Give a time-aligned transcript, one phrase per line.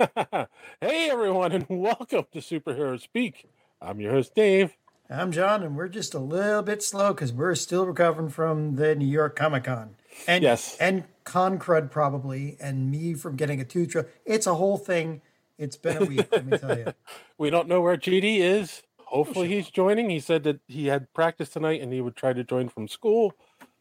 [0.80, 3.46] hey everyone, and welcome to Superhero Speak.
[3.82, 4.72] I'm your host Dave.
[5.10, 8.94] I'm John, and we're just a little bit slow because we're still recovering from the
[8.94, 9.96] New York Comic Con.
[10.26, 10.76] And Yes.
[10.78, 13.94] and con crud probably, and me from getting a tooth.
[14.24, 15.20] It's a whole thing.
[15.58, 16.94] It's been a week, let me tell you.
[17.38, 18.82] We don't know where GD is.
[19.00, 20.08] Oh, Hopefully he's joining.
[20.08, 23.34] He said that he had practice tonight and he would try to join from school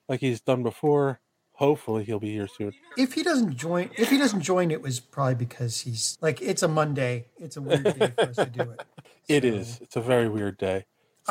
[0.10, 1.20] like he's done before.
[1.60, 2.72] Hopefully he'll be here soon.
[2.98, 6.64] If he doesn't join, if he doesn't join, it was probably because he's like it's
[6.64, 7.26] a Monday.
[7.38, 8.82] It's a weird day for us to do it.
[9.28, 9.80] It is.
[9.82, 10.86] It's a very weird day.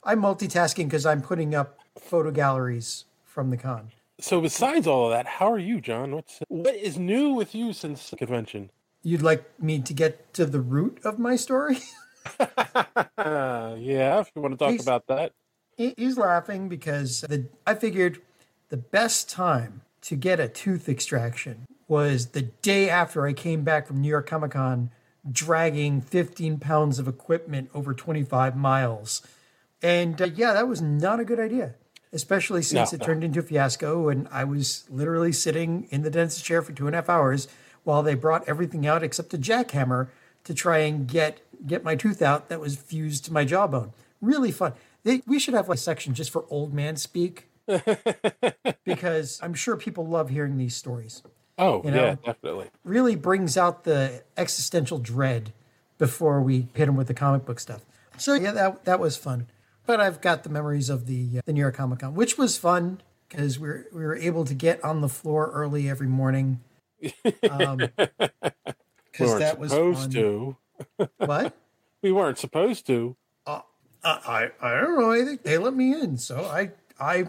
[0.04, 3.90] I'm multitasking because I'm putting up photo galleries from the con.
[4.20, 6.14] So besides all of that, how are you, John?
[6.14, 8.70] What's what is new with you since the convention?
[9.02, 11.78] You'd like me to get to the root of my story?
[13.18, 15.32] Yeah, if you want to talk He's- about that.
[15.76, 18.20] He's laughing because the, I figured
[18.68, 23.86] the best time to get a tooth extraction was the day after I came back
[23.86, 24.90] from New York Comic Con
[25.30, 29.22] dragging 15 pounds of equipment over 25 miles.
[29.82, 31.74] And uh, yeah, that was not a good idea,
[32.12, 33.06] especially since No, it no.
[33.06, 36.86] turned into a fiasco and I was literally sitting in the dentist chair for two
[36.86, 37.48] and a half hours
[37.84, 40.08] while they brought everything out except a jackhammer
[40.44, 43.92] to try and get get my tooth out that was fused to my jawbone.
[44.20, 44.72] Really fun.
[45.02, 47.47] They, we should have like a section just for old man speak
[48.84, 51.22] because I'm sure people love hearing these stories.
[51.58, 52.18] Oh, You yeah, know?
[52.24, 52.66] definitely.
[52.84, 55.52] Really brings out the existential dread
[55.98, 57.84] before we hit them with the comic book stuff.
[58.16, 59.46] So yeah, that that was fun.
[59.86, 62.56] But I've got the memories of the uh, the New York Comic Con, which was
[62.58, 66.60] fun because we were we were able to get on the floor early every morning.
[67.48, 67.90] Um,
[69.18, 70.10] We because that was supposed fun.
[70.10, 70.56] to.
[71.18, 71.56] What?
[72.02, 73.16] We weren't supposed to.
[73.46, 73.62] I,
[74.04, 75.40] I I don't know anything.
[75.42, 77.26] They let me in, so I I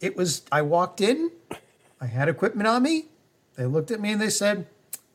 [0.00, 1.30] it was I walked in,
[2.00, 3.06] I had equipment on me.
[3.56, 4.66] They looked at me and they said,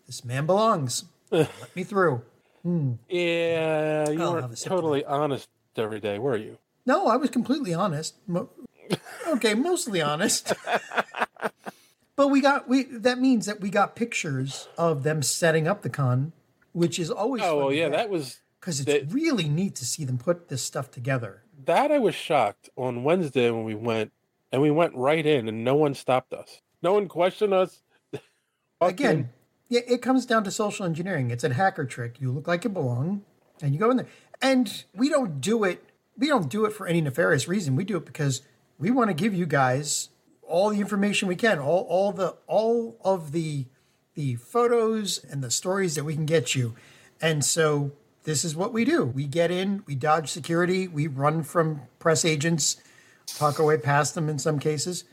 [0.08, 1.06] "This man belongs.
[1.32, 2.22] Let me through."
[2.64, 2.94] Hmm.
[3.10, 6.58] Yeah, you I'll weren't totally honest every day, were you?
[6.86, 8.16] No, I was completely honest.
[8.28, 8.50] Mo-
[9.28, 10.54] okay, mostly honest.
[12.16, 15.90] but we got we that means that we got pictures of them setting up the
[15.90, 16.32] con,
[16.74, 20.06] which is always Oh, well, yeah, that was because it's that- really neat to see
[20.06, 21.44] them put this stuff together.
[21.66, 21.92] that.
[21.92, 24.12] I was shocked on Wednesday when we went,
[24.54, 26.62] and we went right in, and no one stopped us.
[26.84, 27.82] No one questioned us.
[28.82, 29.30] Again,
[29.70, 31.32] it comes down to social engineering.
[31.32, 32.22] It's a hacker trick.
[32.22, 33.24] You look like you belong,
[33.62, 34.08] and you go in there.
[34.44, 35.84] And we don't do it.
[36.16, 37.76] We don't do it for any nefarious reason.
[37.76, 38.44] We do it because
[38.78, 40.10] we want to give you guys
[40.44, 43.66] all the information we can, all all the all of the
[44.14, 46.76] the photos and the stories that we can get you.
[47.20, 47.94] And so
[48.24, 49.04] this is what we do.
[49.04, 52.78] We get in, we dodge security, we run from press agents,
[53.26, 55.04] talk our way past them in some cases,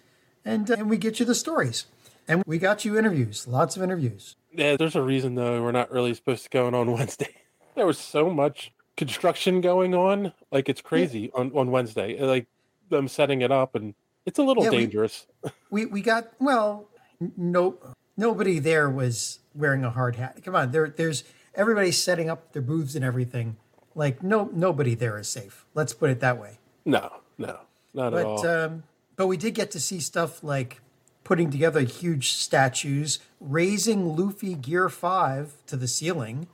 [0.44, 1.87] and uh, and we get you the stories.
[2.28, 4.37] And we got you interviews, lots of interviews.
[4.53, 5.62] Yeah, there's a reason though.
[5.62, 7.34] We're not really supposed to go in on Wednesday.
[7.75, 12.21] There was so much construction going on, like it's crazy on on Wednesday.
[12.21, 12.47] Like
[12.88, 13.94] them setting it up, and
[14.27, 15.27] it's a little Yeah, dangerous.
[15.71, 16.88] We we got well,
[17.37, 17.78] no
[18.16, 20.42] nobody there was wearing a hard hat.
[20.44, 23.56] Come on, there there's everybody setting up their booths and everything.
[23.94, 25.65] Like no nobody there is safe.
[25.75, 26.59] Let's put it that way.
[26.84, 27.60] No, no,
[27.94, 28.42] not at all.
[28.42, 28.82] But um,
[29.16, 30.80] but we did get to see stuff like
[31.24, 36.48] putting together huge statues, raising Luffy Gear Five to the ceiling,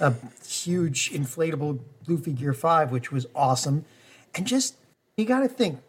[0.00, 0.14] a
[0.46, 3.84] huge inflatable Luffy Gear Five, which was awesome,
[4.34, 4.76] and just
[5.16, 5.80] you got to think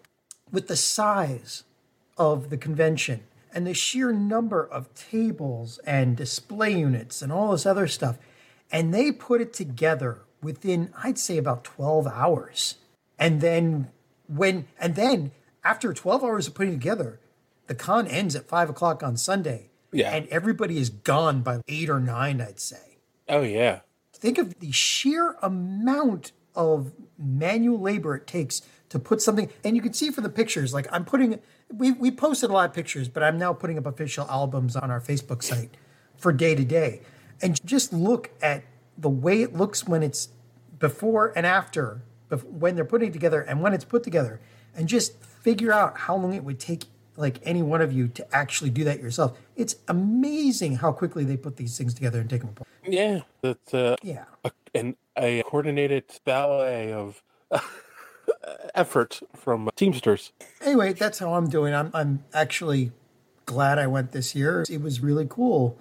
[0.51, 1.63] with the size
[2.17, 7.65] of the convention and the sheer number of tables and display units and all this
[7.65, 8.17] other stuff,
[8.71, 12.75] and they put it together within I'd say about twelve hours
[13.19, 13.89] and then
[14.31, 15.31] when and then
[15.63, 17.19] after 12 hours of putting together
[17.67, 19.69] the con ends at 5 o'clock on sunday.
[19.93, 20.11] Yeah.
[20.11, 22.97] and everybody is gone by 8 or 9 i'd say.
[23.27, 23.81] Oh yeah,
[24.13, 29.81] think of the sheer amount of manual labor it takes to put something and you
[29.81, 31.39] can see from the pictures like i'm putting
[31.73, 34.91] we, we posted a lot of pictures but i'm now putting up official albums on
[34.91, 35.77] our facebook site
[36.21, 37.01] for day to day.
[37.41, 38.63] And just look at
[38.97, 40.29] the way it looks when it's
[40.79, 42.03] before and after
[42.39, 44.39] when they're putting it together and when it's put together
[44.75, 46.85] and just figure out how long it would take
[47.17, 51.37] like any one of you to actually do that yourself it's amazing how quickly they
[51.37, 53.21] put these things together and take them apart yeah.
[53.41, 57.21] That's uh, yeah a, an, a coordinated ballet of
[58.75, 60.31] effort from Teamsters.
[60.61, 61.73] anyway, that's how I'm doing.
[61.73, 62.91] I'm I'm actually
[63.45, 64.65] glad I went this year.
[64.69, 65.77] It was really cool,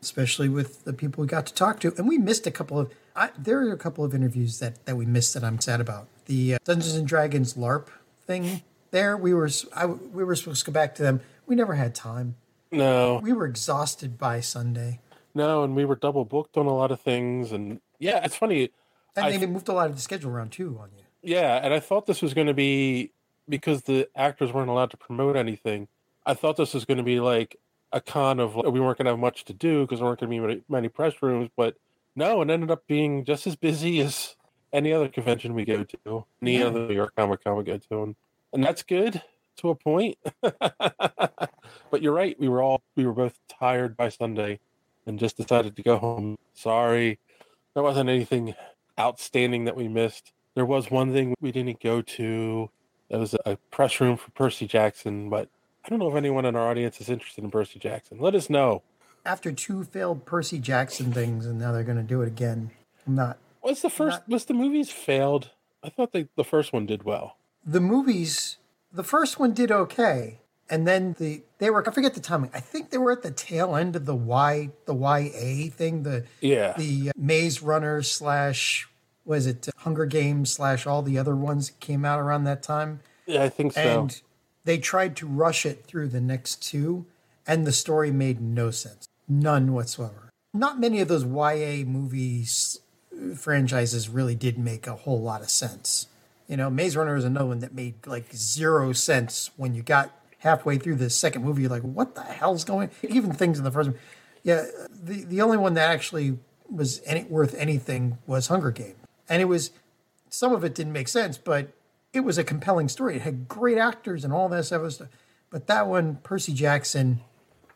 [0.00, 1.94] especially with the people we got to talk to.
[1.96, 2.92] And we missed a couple of.
[3.18, 6.06] I, there are a couple of interviews that that we missed that I'm sad about.
[6.26, 7.88] The uh, Dungeons and Dragons LARP
[8.26, 8.62] thing.
[8.90, 11.20] There, we were I, we were supposed to go back to them.
[11.46, 12.36] We never had time.
[12.70, 15.00] No, We were exhausted by Sunday.
[15.34, 18.70] No, and we were double booked on a lot of things, and yeah, it's funny.
[19.16, 21.04] And I they moved a lot of the schedule around too on you.
[21.22, 23.10] Yeah, and I thought this was going to be
[23.48, 25.88] because the actors weren't allowed to promote anything.
[26.24, 27.56] I thought this was going to be like
[27.92, 30.20] a con of like, we weren't going to have much to do because there weren't
[30.20, 31.76] going to be many, many press rooms, but
[32.18, 34.34] no, it ended up being just as busy as
[34.72, 36.66] any other convention we go to, any Yeah.
[36.66, 38.16] other New York Comic Con we go to, and,
[38.52, 39.22] and that's good
[39.58, 40.18] to a point.
[40.42, 44.58] but you're right, we were all we were both tired by Sunday,
[45.06, 46.36] and just decided to go home.
[46.54, 47.18] Sorry,
[47.74, 48.54] there wasn't anything
[48.98, 50.32] outstanding that we missed.
[50.56, 52.68] There was one thing we didn't go to.
[53.10, 55.48] That was a press room for Percy Jackson, but
[55.84, 58.18] I don't know if anyone in our audience is interested in Percy Jackson.
[58.18, 58.82] Let us know.
[59.24, 62.70] After two failed Percy Jackson things, and now they're going to do it again.
[63.06, 63.38] I'm not.
[63.62, 65.50] Was the first Not- was the movies failed?
[65.82, 67.36] I thought they, the first one did well.
[67.64, 68.56] The movies,
[68.92, 70.38] the first one did okay,
[70.70, 71.86] and then the they were.
[71.86, 72.50] I forget the timing.
[72.54, 76.02] I think they were at the tail end of the Y the YA thing.
[76.04, 76.74] The Yeah.
[76.78, 78.88] the uh, Maze Runner slash
[79.24, 82.62] was it uh, Hunger Games slash all the other ones that came out around that
[82.62, 83.00] time.
[83.26, 83.80] Yeah, I think so.
[84.04, 84.22] and
[84.64, 87.04] they tried to rush it through the next two,
[87.48, 90.30] and the story made no sense, none whatsoever.
[90.52, 92.78] Not many of those YA movies
[93.12, 96.06] uh, franchises really did make a whole lot of sense.
[96.46, 100.12] You know, Maze Runner is another one that made like zero sense when you got
[100.38, 101.62] halfway through the second movie.
[101.62, 102.90] You're like, what the hell's going?
[103.02, 103.98] Even things in the first one.
[104.42, 106.38] Yeah, the the only one that actually
[106.70, 108.94] was any, worth anything was Hunger Game,
[109.28, 109.72] and it was
[110.30, 111.72] some of it didn't make sense, but
[112.12, 113.16] it was a compelling story.
[113.16, 115.08] It had great actors and all this stuff.
[115.50, 117.20] But that one, Percy Jackson,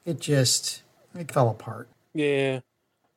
[0.05, 0.83] it just
[1.19, 1.89] it fell apart.
[2.15, 2.61] yeah,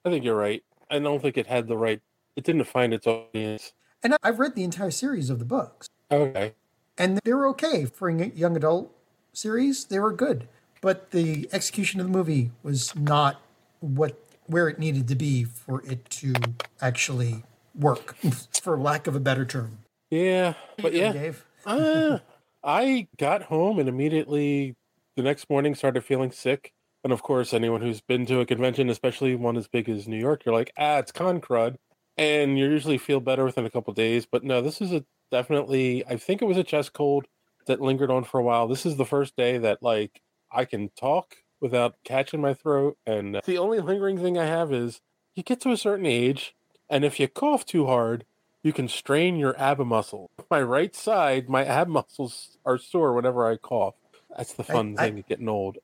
[0.04, 0.64] I think you're right.
[0.90, 2.02] I don't think it had the right.
[2.36, 3.74] It didn't find its audience.
[4.04, 6.54] And I've read the entire series of the books, Okay.
[6.98, 8.94] and they were okay for a young adult
[9.34, 9.86] series.
[9.86, 10.48] They were good,
[10.82, 13.42] but the execution of the movie was not
[13.80, 16.34] what where it needed to be for it to
[16.82, 17.44] actually
[17.74, 18.16] work,
[18.62, 19.80] for lack of a better term.
[20.12, 21.44] Yeah, but yeah, Dave.
[21.66, 22.20] uh,
[22.64, 24.76] I got home and immediately
[25.16, 26.74] the next morning started feeling sick.
[27.04, 30.18] And of course, anyone who's been to a convention, especially one as big as New
[30.18, 31.76] York, you're like, ah, it's con crud.
[32.18, 34.26] And you usually feel better within a couple days.
[34.26, 37.28] But no, this is a definitely, I think it was a chest cold
[37.68, 38.68] that lingered on for a while.
[38.68, 40.22] This is the first day that, like,
[40.52, 42.98] I can talk without catching my throat.
[43.06, 45.02] And the only lingering thing I have is
[45.36, 46.56] you get to a certain age,
[46.90, 48.26] and if you cough too hard,
[48.64, 50.32] you can strain your ab muscle.
[50.50, 53.96] My right side, my ab muscles are sore whenever I cough.
[54.36, 55.78] That's the fun I- thing of getting old.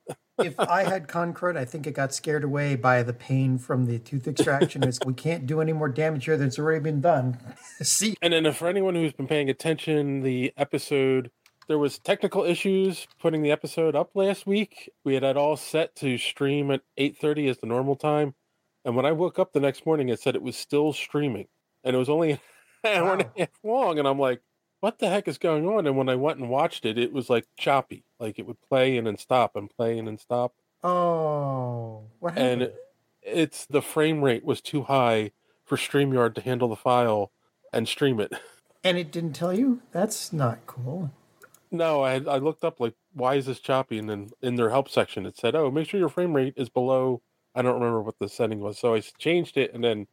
[0.43, 3.85] if I had con crud, I think it got scared away by the pain from
[3.85, 4.83] the tooth extraction.
[4.83, 7.37] It's, we can't do any more damage here that's already been done.
[7.81, 11.31] See, And then, for anyone who's been paying attention, the episode
[11.67, 14.89] there was technical issues putting the episode up last week.
[15.05, 18.33] We had it all set to stream at eight thirty as the normal time,
[18.83, 21.47] and when I woke up the next morning, it said it was still streaming,
[21.83, 22.31] and it was only
[22.83, 23.99] an hour and a half long.
[23.99, 24.41] And I'm like,
[24.81, 27.29] "What the heck is going on?" And when I went and watched it, it was
[27.29, 30.53] like choppy, like it would play and then stop and play and then stop.
[30.83, 32.47] oh, what happened?
[32.51, 32.75] and it-
[33.23, 35.31] it's the frame rate was too high
[35.63, 37.31] for StreamYard to handle the file
[37.71, 38.33] and stream it.
[38.83, 39.81] and it didn't tell you?
[39.91, 41.11] That's not cool.
[41.69, 44.89] No, I I looked up like why is this choppy, and then in their help
[44.89, 47.21] section it said, "Oh, make sure your frame rate is below."
[47.55, 50.07] I don't remember what the setting was, so I changed it and then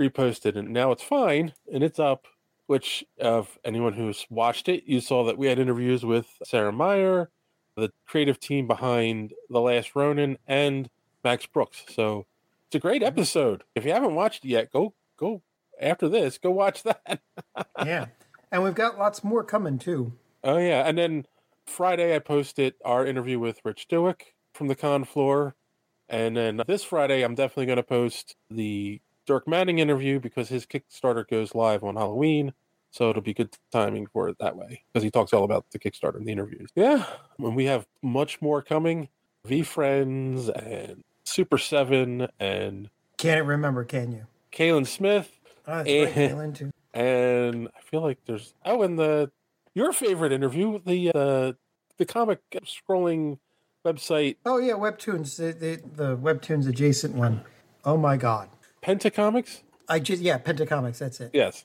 [0.00, 2.26] reposted, and now it's fine and it's up.
[2.66, 6.72] Which, uh, of anyone who's watched it, you saw that we had interviews with Sarah
[6.72, 7.30] Meyer,
[7.76, 10.90] the creative team behind The Last Ronin, and
[11.22, 11.84] Max Brooks.
[11.88, 12.26] So
[12.66, 13.08] it's a great mm-hmm.
[13.08, 13.64] episode.
[13.74, 15.42] If you haven't watched it yet, go go
[15.80, 16.38] after this.
[16.38, 17.20] Go watch that.
[17.84, 18.06] yeah.
[18.50, 20.12] And we've got lots more coming too.
[20.42, 21.26] Oh yeah, and then
[21.66, 25.56] Friday I posted our interview with Rich Dewick from the con floor,
[26.08, 30.66] and then this Friday I'm definitely going to post the Dirk Manning interview because his
[30.66, 32.52] Kickstarter goes live on Halloween,
[32.90, 35.78] so it'll be good timing for it that way because he talks all about the
[35.78, 36.70] Kickstarter in the interviews.
[36.74, 37.04] Yeah,
[37.38, 39.08] and we have much more coming.
[39.44, 44.26] V Friends and Super Seven and Can't remember, can you?
[44.52, 45.30] Kaylin Smith
[45.68, 46.32] Oh, Eh.
[46.32, 46.70] right, too.
[46.94, 49.30] and I feel like there's oh, and the
[49.74, 51.52] your favorite interview, the uh,
[51.98, 53.38] the comic scrolling
[53.84, 57.42] website Oh yeah, Webtoons, the, the the Webtoons adjacent one.
[57.84, 58.48] Oh my God.
[58.80, 59.62] Pentacomics.
[59.88, 60.98] I just yeah, Pentacomics.
[60.98, 61.30] That's it.
[61.32, 61.64] Yes,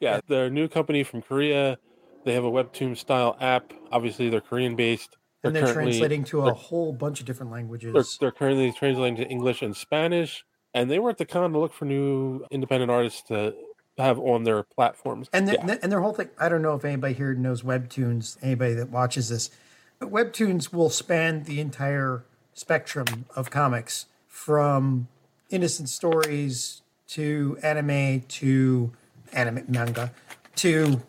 [0.00, 1.78] yeah, they're a new company from Korea.
[2.24, 3.72] They have a webtoon style app.
[3.90, 5.16] Obviously, they're Korean based.
[5.42, 7.92] and they're translating to a whole bunch of different languages.
[7.92, 11.58] They're, they're currently translating to English and Spanish, and they were at the con to
[11.58, 13.54] look for new independent artists to
[13.98, 15.28] have on their platforms.
[15.32, 15.76] And the, Yeah.
[15.82, 19.28] and their whole thing, I don't know if anybody here knows Webtoons, anybody that watches
[19.28, 19.50] this,
[19.98, 25.08] but Webtoons will span the entire spectrum of comics from
[25.52, 28.92] innocent stories to anime to
[29.32, 30.12] anime manga
[30.56, 31.02] to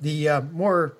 [0.00, 0.96] the uh, more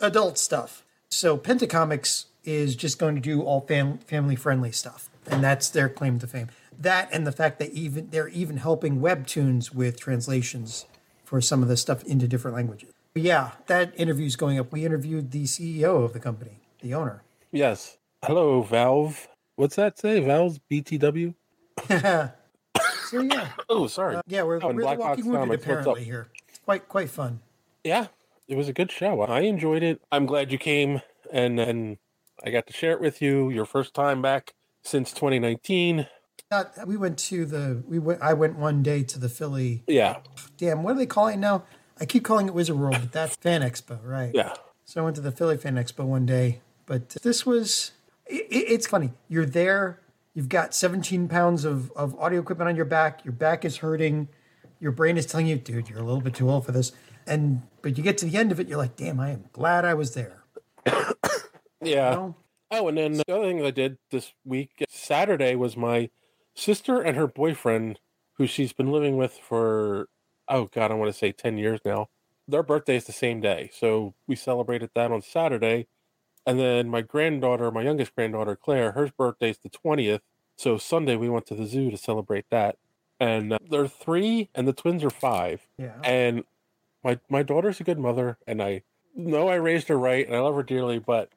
[0.00, 0.84] adult stuff.
[1.08, 5.88] So Pentacomics is just going to do all fam- family friendly stuff, and that's their
[5.88, 6.48] claim to fame.
[6.78, 10.86] That and the fact that even they're even helping webtoons with translations
[11.24, 12.92] for some of the stuff into different languages.
[13.14, 14.72] But yeah, that interview's going up.
[14.72, 17.22] We interviewed the CEO of the company, the owner.
[17.52, 17.98] Yes.
[18.24, 19.28] Hello, Valve.
[19.56, 20.20] What's that say?
[20.20, 21.34] Valve's BTW?
[23.08, 24.16] So yeah, Oh, sorry.
[24.16, 26.28] Uh, yeah, we're, Oh, we're Black walking wounded Comics, apparently here.
[26.48, 27.40] It's quite quite fun.
[27.84, 28.06] yeah,
[28.48, 29.20] it was a good show.
[29.22, 30.00] I enjoyed it.
[30.10, 31.98] I'm glad you came and and
[32.44, 33.50] I got to share it with you.
[33.50, 36.06] Your first time back since 2019.
[36.50, 38.22] Not, uh, we went to the we went.
[38.22, 39.84] I went one day to the Philly.
[39.86, 40.18] Yeah,
[40.56, 41.64] Damn, what are they calling it now?
[42.00, 44.32] I keep calling it Wizard World, but that's Fan Expo, right?
[44.34, 44.54] yeah.
[44.84, 47.92] So I went to the Philly Fan Expo one day, but this was.
[48.26, 49.12] It, it's funny.
[49.28, 50.00] You're there.
[50.34, 53.24] You've got 17 pounds of, of audio equipment on your back.
[53.24, 54.28] Your back is hurting.
[54.80, 56.92] Your brain is telling you, dude, you're a little bit too old for this.
[57.26, 59.84] And but you get to the end of it, you're like, damn, I am glad
[59.84, 60.44] I was there.
[61.84, 62.10] Yeah.
[62.10, 62.36] You know?
[62.70, 66.10] Oh, and then the other thing I did this week, Saturday, was my
[66.54, 67.98] sister and her boyfriend,
[68.34, 70.08] who she's been living with for,
[70.48, 72.08] oh God, I want to say 10 years now.
[72.48, 73.70] Their birthday is the same day.
[73.74, 75.86] So we celebrated that on Saturday.
[76.46, 80.20] And then my granddaughter, my youngest granddaughter, Claire, her birthday's the 20th.
[80.56, 82.76] So Sunday we went to the zoo to celebrate that.
[83.20, 85.68] And uh, they're three, and the twins are five.
[85.78, 85.94] Yeah.
[86.02, 86.44] And
[87.04, 88.82] my my daughter's a good mother, and I
[89.14, 90.98] know I raised her right, and I love her dearly.
[90.98, 91.28] But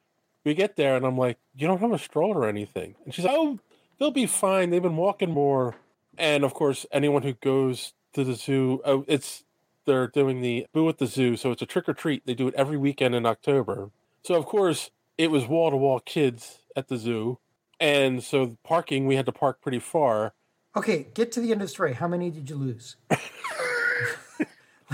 [0.44, 3.26] we get there, and I'm like, you don't have a stroller or anything, and she's
[3.26, 3.60] like, oh,
[4.00, 4.70] they'll be fine.
[4.70, 5.76] They've been walking more,
[6.18, 9.44] and of course, anyone who goes to the zoo, oh, it's
[9.86, 12.26] they're doing the boo at the zoo, so it's a trick or treat.
[12.26, 13.92] They do it every weekend in October.
[14.26, 14.90] So of course,
[15.20, 17.38] it was wall to wall kids at the zoo,
[17.80, 20.34] and so parking we had to park pretty far.
[20.76, 21.94] Okay, get to the end of the story.
[21.94, 22.96] How many did you lose?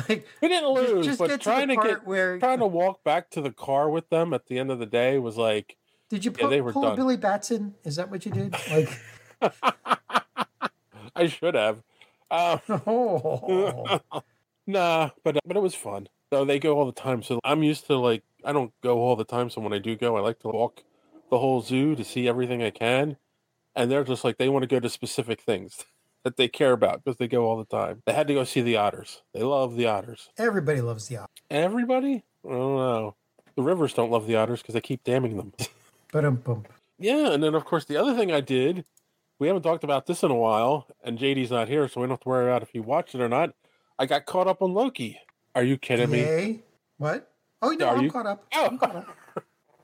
[0.09, 2.67] like, We didn't lose, just but get to trying the to get where- trying to
[2.67, 5.77] walk back to the car with them at the end of the day was like
[6.09, 6.95] did you Yeah, pull, pull.
[6.97, 7.73] Billy Batson?
[7.85, 8.53] Is that what you did?
[8.69, 8.99] Like,
[11.15, 11.81] I should have.
[12.29, 14.01] Uh, oh,
[14.67, 16.09] nah, but but it was fun.
[16.33, 17.23] So they go all the time.
[17.23, 19.49] So I'm used to like I don't go all the time.
[19.49, 20.83] So when I do go, I like to walk
[21.29, 23.17] the whole zoo to see everything I can.
[23.75, 25.85] And they're just like they want to go to specific things
[26.23, 28.01] that they care about because they go all the time.
[28.05, 29.21] They had to go see the otters.
[29.33, 30.29] They love the otters.
[30.37, 31.29] everybody loves the otters.
[31.49, 32.23] Everybody?
[32.45, 33.15] I don't know.
[33.55, 35.53] The rivers don't love the otters because they keep damming them.
[36.99, 38.83] Yeah, and then of course the other thing I did,
[39.39, 42.11] we haven't talked about this in a while, and JD's not here, so we don't
[42.11, 43.55] have to worry about if he watched it or not.
[43.97, 45.19] I got caught up on Loki.
[45.55, 46.19] Are you kidding me?
[46.97, 47.30] What?
[47.61, 48.45] Oh, no, Are I'm you- caught up.
[48.53, 48.65] Oh.
[48.67, 49.17] I'm caught up.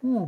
[0.02, 0.24] Hmm.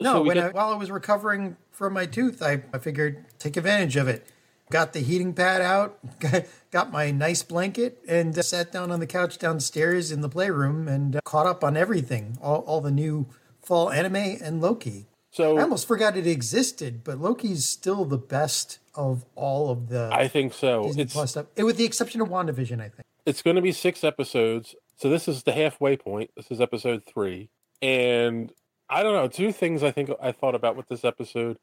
[0.00, 3.24] No, we when get- I, while I was recovering from my tooth, I, I figured
[3.38, 4.26] take advantage of it.
[4.70, 8.98] Got the heating pad out, got, got my nice blanket, and uh, sat down on
[8.98, 12.90] the couch downstairs in the playroom and uh, caught up on everything, all, all the
[12.90, 13.26] new
[13.62, 15.06] fall anime and Loki.
[15.30, 20.08] So I almost forgot it existed, but Loki's still the best of all of the
[20.12, 20.84] I think so.
[20.84, 23.02] Disney It's Plus stuff, Eh, with the exception of WandaVision, I think.
[23.26, 24.74] it's going to be six episodes.
[24.96, 26.30] So this is the halfway point.
[26.36, 27.50] This is episode three,
[27.82, 28.52] and
[28.88, 29.28] I don't know.
[29.28, 31.58] Two things I think I thought about with this episode: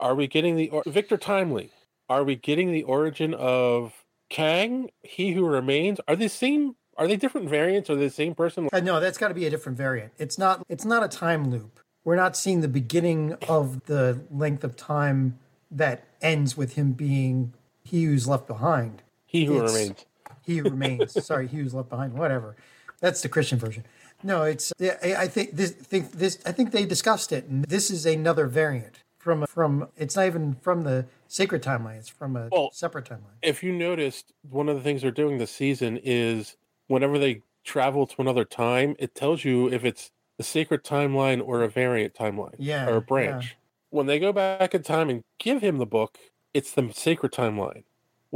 [0.00, 1.70] Are we getting the or- Victor Timely?
[2.08, 5.98] Are we getting the origin of Kang, He Who Remains?
[6.06, 6.76] Are they same?
[6.98, 7.90] Are they different variants?
[7.90, 8.68] Are they the same person?
[8.72, 10.12] Uh, no, that's got to be a different variant.
[10.18, 10.62] It's not.
[10.68, 11.80] It's not a time loop.
[12.04, 15.38] We're not seeing the beginning of the length of time
[15.70, 17.52] that ends with him being
[17.82, 19.02] he who's left behind.
[19.24, 20.04] He Who It's- Remains.
[20.46, 21.24] He remains.
[21.24, 22.14] Sorry, he who's left behind.
[22.14, 22.56] Whatever.
[23.00, 23.84] That's the Christian version.
[24.22, 24.72] No, it's.
[24.78, 25.72] yeah, I think this.
[25.72, 26.38] Think this.
[26.46, 29.88] I think they discussed it, and this is another variant from from.
[29.96, 31.98] It's not even from the sacred timeline.
[31.98, 33.36] It's from a Well, separate timeline.
[33.42, 38.06] If you noticed, one of the things they're doing this season is whenever they travel
[38.06, 42.54] to another time, it tells you if it's the sacred timeline or a variant timeline
[42.58, 43.56] Yeah, or a branch.
[43.90, 46.18] When they go back in time and give him the book,
[46.54, 47.84] it's the sacred timeline.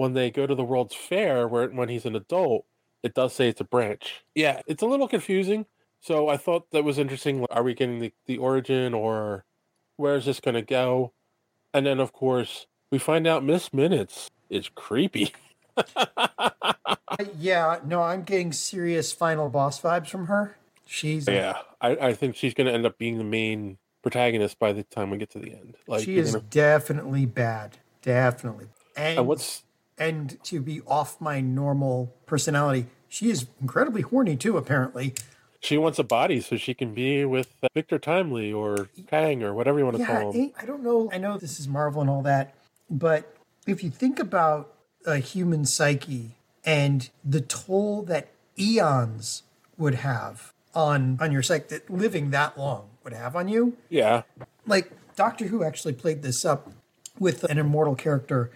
[0.01, 2.65] When they go to the World's Fair, where when he's an adult,
[3.03, 4.25] it does say it's a branch.
[4.35, 5.67] Yeah, it's a little confusing.
[6.01, 7.45] So I thought that was interesting.
[7.51, 9.45] Are we getting the, the origin or
[9.99, 11.13] where is this going to go?
[11.75, 15.35] And then, of course, we find out Miss Minutes is creepy.
[17.39, 20.57] Yeah, no, I'm getting serious final boss vibes from her.
[20.87, 24.73] She's yeah, I, I think she's going to end up being the main protagonist by
[24.73, 25.77] the time we get to the end.
[25.87, 28.69] Like, she is gonna- definitely bad, definitely.
[28.97, 29.65] And, and what's
[30.01, 34.57] and to be off my normal personality, she is incredibly horny too.
[34.57, 35.15] Apparently,
[35.61, 39.53] she wants a body so she can be with uh, Victor Timely or Kang or
[39.53, 40.53] whatever you want to yeah, call him.
[40.59, 41.11] I I don't know.
[41.13, 42.55] I know this is Marvel and all that,
[42.91, 44.73] but if you think about
[45.07, 48.29] a human psyche and the toll that
[48.59, 49.43] eons
[49.77, 54.23] would have on on your psyche that living that long would have on you Yeah.
[54.67, 56.71] like Doctor Who actually played this up
[57.19, 58.51] with an immortal character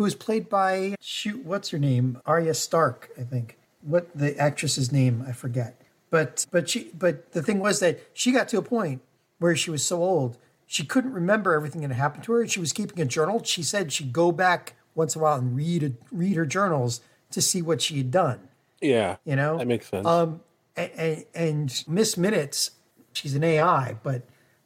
[0.00, 2.18] who was played by shoot what's her name?
[2.24, 3.58] Arya Stark I think.
[3.82, 5.78] What the actress's name I forget.
[6.08, 9.02] But but she but the thing was that she got to a point
[9.38, 12.72] where she was so old she couldn't remember everything that happened to her she was
[12.72, 13.42] keeping a journal.
[13.44, 17.02] She said she'd go back once in a while and read read her journals
[17.32, 18.40] to see what she had done.
[18.80, 19.16] Yeah.
[19.26, 19.58] you know?
[19.58, 20.06] That makes sense.
[20.06, 20.40] um,
[20.76, 22.70] and, and Miss Minutes,
[23.12, 24.22] she's an AI, but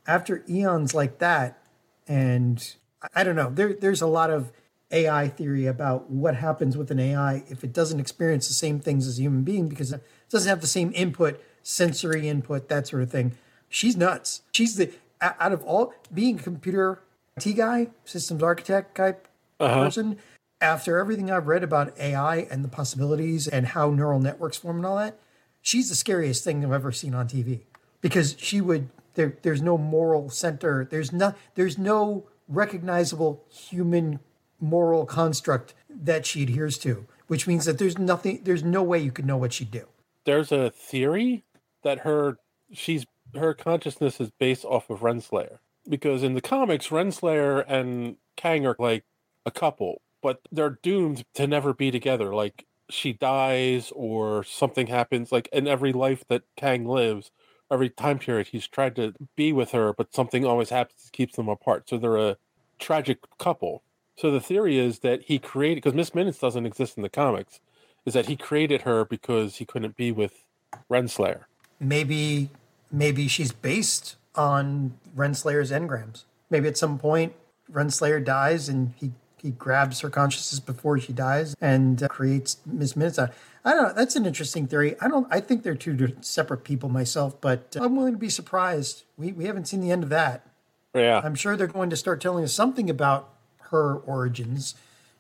[0.07, 1.59] after eons like that,
[2.07, 4.53] and I- I don't know, there, there's a lot of
[4.95, 9.07] AI theory about what happens with an AI if it doesn't experience the same things
[9.07, 13.03] as a human being because it doesn't have the same input, sensory input, that sort
[13.03, 13.33] of thing.
[13.69, 14.43] She's nuts.
[14.53, 17.03] She's the out of all being a computer
[17.37, 19.27] IT guy, systems architect type
[19.59, 19.85] uh-huh.
[19.85, 20.19] person.
[20.61, 24.87] After everything I've read about AI and the possibilities and how neural networks form and
[24.87, 25.19] all that,
[25.61, 27.63] she's the scariest thing I've ever seen on TV
[28.01, 34.21] because she would there there's no moral center there's no there's no recognizable human
[34.65, 39.13] moral construct that she adheres to which means that there's nothing there's no way you
[39.13, 39.87] could know what she'd do
[40.25, 41.45] There's a theory
[41.83, 42.39] that her
[42.73, 48.67] she's her consciousness is based off of Renslayer because in the comics Renslayer and Kang
[48.67, 49.05] are like
[49.47, 52.35] a couple, but they're doomed to never be together.
[52.35, 55.33] Like she dies or something happens.
[55.33, 57.31] Like in every life that Kang lives,
[57.71, 61.37] every time period he's tried to be with her, but something always happens that keeps
[61.37, 61.89] them apart.
[61.89, 62.37] So they're a
[62.79, 63.83] tragic couple.
[64.17, 67.61] So the theory is that he created because Miss Minutes doesn't exist in the comics,
[68.07, 70.45] is that he created her because he couldn't be with
[70.91, 71.45] Renslayer.
[71.81, 72.51] maybe
[72.91, 77.33] maybe she's based on Renslayer's engrams maybe at some point
[77.73, 82.97] Renslayer dies and he he grabs her consciousness before she dies and uh, creates Miss
[82.97, 83.19] Minutes.
[83.19, 83.29] I
[83.65, 83.93] don't know.
[83.93, 84.97] That's an interesting theory.
[85.03, 85.27] I don't.
[85.31, 89.05] I think they're two separate people myself, but I'm willing to be surprised.
[89.19, 90.47] We we haven't seen the end of that.
[90.95, 91.21] Yeah.
[91.23, 93.34] I'm sure they're going to start telling us something about
[93.75, 94.75] her origins,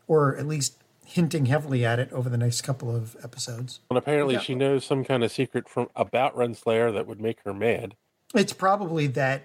[0.07, 3.81] or at least hinting heavily at it over the next couple of episodes.
[3.91, 4.41] and apparently Yeah.
[4.41, 7.95] she knows some kind of secret from about Renslayer that would make her mad.
[8.35, 9.43] It's probably that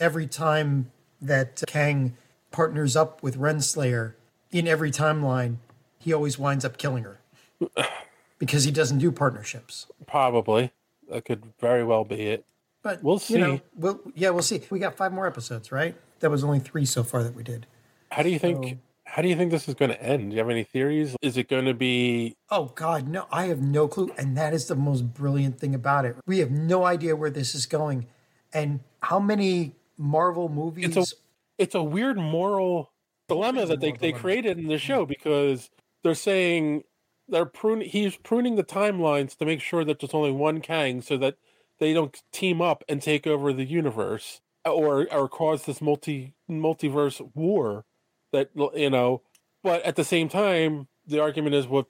[0.00, 2.16] every time that Kang
[2.50, 4.14] partners up with Renslayer
[4.50, 5.56] in every timeline,
[5.98, 7.18] he always winds up killing her
[8.38, 9.86] because he doesn't do partnerships.
[10.06, 10.72] Probably.
[11.10, 12.44] That could very well be it.
[12.82, 13.34] But We'll see.
[13.34, 13.62] You know, see.
[13.76, 14.62] we'll yeah, we'll see.
[14.70, 15.94] We got five more episodes, right?
[16.20, 17.66] That was only three so far that we did.
[18.12, 20.30] How do you think So- how do you think this is going to end?
[20.30, 21.16] Do you have any theories?
[21.20, 23.26] Is it going to be Oh God, no!
[23.30, 26.16] I have no clue, and that is the most brilliant thing about it.
[26.26, 28.06] We have no idea where this is going,
[28.52, 30.96] and how many Marvel movies.
[30.96, 31.16] it's a
[31.58, 32.92] it's a weird moral
[33.28, 35.70] dilemma that they, they created in the show because
[36.02, 36.84] they're saying
[37.28, 41.16] they're pruning he's pruning the timelines to make sure that there's only one Kang so
[41.16, 41.36] that
[41.78, 47.20] they don't team up and take over the universe or or cause this multi multiverse
[47.34, 47.84] war
[48.32, 49.22] that you know
[49.62, 51.86] but at the same time the argument is what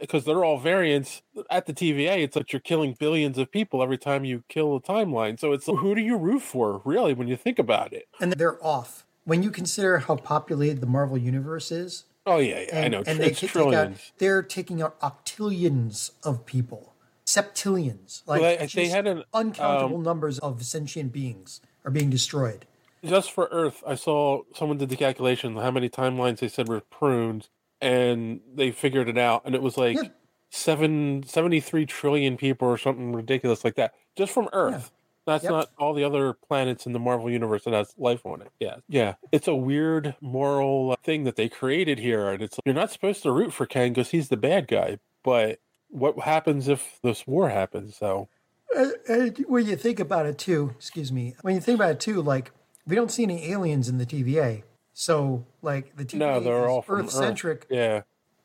[0.00, 3.98] because they're all variants at the TVA it's like you're killing billions of people every
[3.98, 7.36] time you kill a timeline so it's who do you root for really when you
[7.36, 9.06] think about it and they're off.
[9.26, 12.98] When you consider how populated the Marvel universe is, Oh yeah, yeah I know.
[13.06, 14.12] and it's they take out, trillions.
[14.18, 16.92] they're taking out octillions of people,
[17.24, 22.10] septillions, like Well, they- they had an, um, uncountable numbers of sentient beings are being
[22.10, 22.66] destroyed.
[23.04, 26.80] Just for Earth, I saw someone did the calculation how many timelines they said were
[26.80, 27.48] pruned,
[27.80, 30.08] and they figured it out, and it was like Yeah.
[30.50, 34.90] seven seventy three trillion people or something ridiculous like that, just from Earth.
[35.26, 35.52] That's Yep.
[35.52, 38.50] not all the other planets in the Marvel universe that has life on it.
[38.60, 39.14] Yeah, yeah.
[39.32, 43.32] It's a weird moral thing that they created here, and it's you're not supposed to
[43.32, 47.96] root for Kang because he's the bad guy, but what happens if this war happens?
[47.96, 48.28] So
[48.76, 52.00] Uh, uh, when you think about it too, excuse me, when you think about it
[52.00, 52.50] too, like
[52.86, 54.62] we don't see any aliens in the TVA.
[54.92, 57.66] So like the TVA no, they're is all Earth centric.
[57.70, 58.02] Yeah.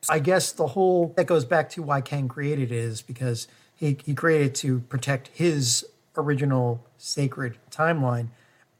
[0.10, 3.98] I guess the whole that goes back to why Kang created it is because he,
[4.04, 5.86] he created to protect his
[6.18, 8.30] original sacred timeline,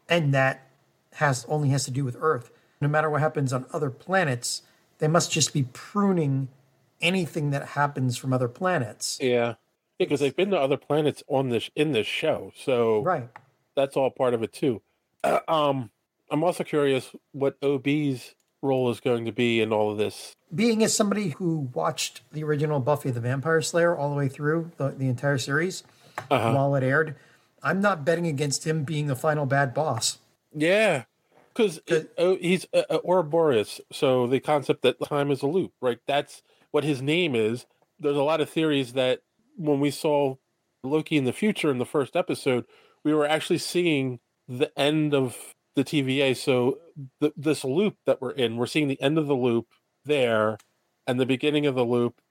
[0.08, 0.68] and that
[1.14, 2.52] has only has to do with Earth.
[2.82, 4.62] No matter what happens on other planets,
[5.00, 6.48] they must just be pruning
[7.02, 9.18] anything that happens from other planets.
[9.22, 9.56] Yeah,
[9.98, 13.30] because they've been to other planets on this in this show, so Right.
[13.76, 14.82] that's all part of it too.
[15.24, 15.90] Uh, um,
[16.30, 20.36] I'm also curious what OB's role is going to be in all of this.
[20.54, 24.72] Being as somebody who watched the original Buffy the Vampire Slayer all the way through
[24.78, 25.84] the, the entire series
[26.28, 27.16] while it aired,
[27.64, 30.20] I'm not betting against him being the final bad boss.
[30.54, 31.04] Yeah,
[31.54, 31.80] because
[32.18, 36.00] oh, he's uh, uh, Ouroboros, so the concept that time is a loop, right?
[36.08, 37.66] That's what his name is.
[38.00, 39.22] There's a lot of theories that
[39.58, 40.36] when we saw
[40.84, 42.66] Loki in the future in the first episode,
[43.04, 45.38] we were actually seeing the end of
[45.76, 46.36] the TVA.
[46.36, 46.80] So
[47.20, 49.68] the, this loop that we're in, we're seeing the end of the loop
[50.04, 50.58] there,
[51.08, 52.22] and the beginning of the loop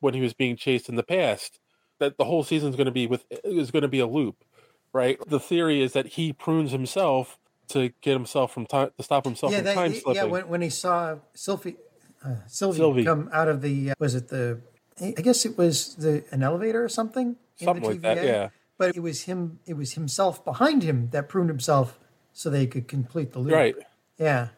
[0.00, 1.60] when he was being chased in the past.
[1.98, 4.44] That the whole season is going to be with is going to be a loop,
[4.92, 5.18] right?
[5.26, 9.52] The theory is that he prunes himself to get himself from time to stop himself
[9.52, 10.14] yeah, from that, time slipping.
[10.14, 10.24] yeah.
[10.24, 11.76] When, when he saw Sylvie,
[12.22, 13.04] uh, Sylvie, Sylvie.
[13.04, 14.60] come out of the uh, was it the
[15.00, 17.36] I guess it was the an elevator or something.
[17.58, 18.48] in Something the like that, yeah.
[18.78, 19.60] But it was him.
[19.66, 21.98] It was himself behind him that pruned himself
[22.32, 23.52] so they could complete the loop.
[23.54, 23.76] Right.
[24.18, 24.48] Yeah,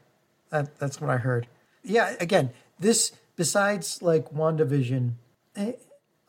[0.51, 1.47] that, that's what I heard.
[1.85, 5.13] Yeah, again, this besides like WandaVision,
[5.57, 5.73] eh,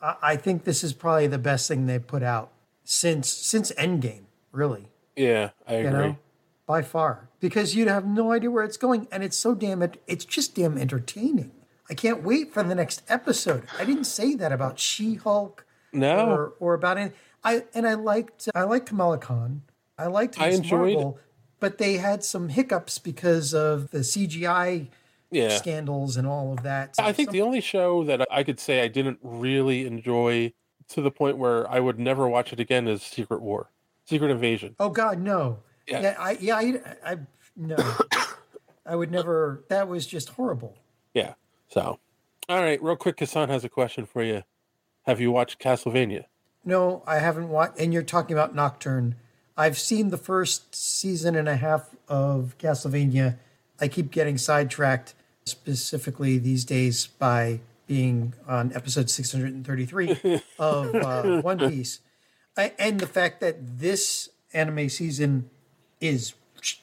[0.00, 2.52] I, I think this is probably the best thing they put out
[2.84, 4.22] since since Endgame.
[4.52, 5.90] Really, Yeah, I agree.
[5.90, 6.16] you know,
[6.66, 10.00] by far, because you'd have no idea where it's going, and it's so damn it.
[10.06, 11.52] It's just damn entertaining.
[11.88, 13.64] I can't wait for the next episode.
[13.78, 16.26] I didn't say that about She Hulk No.
[16.30, 17.14] or or about it.
[17.44, 19.62] I and I liked I liked Kamala Khan.
[19.98, 21.18] I liked I Miss enjoyed- Marvel,
[21.58, 24.88] but they had some hiccups because of the CGI
[25.30, 25.50] Yeah.
[25.56, 26.94] scandals and all of that.
[26.98, 30.52] I think the only show that I could say I didn't really enjoy
[30.88, 33.70] to the point where I would never watch it again is Secret War,
[34.06, 34.74] Secret Invasion.
[34.80, 35.60] Oh God, no.
[35.86, 36.00] Yeah.
[36.02, 37.16] Yeah, I yeah I, I
[37.56, 37.76] no.
[38.86, 39.64] I would never.
[39.68, 40.76] That was just horrible.
[41.14, 41.34] Yeah.
[41.68, 42.00] So,
[42.48, 44.42] all right, real quick, Kassan has a question for you.
[45.06, 46.24] Have you watched Castlevania?
[46.64, 47.78] No, I haven't watched.
[47.78, 49.16] And you're talking about Nocturne.
[49.56, 53.36] I've seen the first season and a half of Castlevania.
[53.80, 61.58] I keep getting sidetracked, specifically these days by being on episode 633 of uh, One
[61.58, 61.98] Piece,
[62.56, 65.50] I, and the fact that this anime season
[66.00, 66.34] is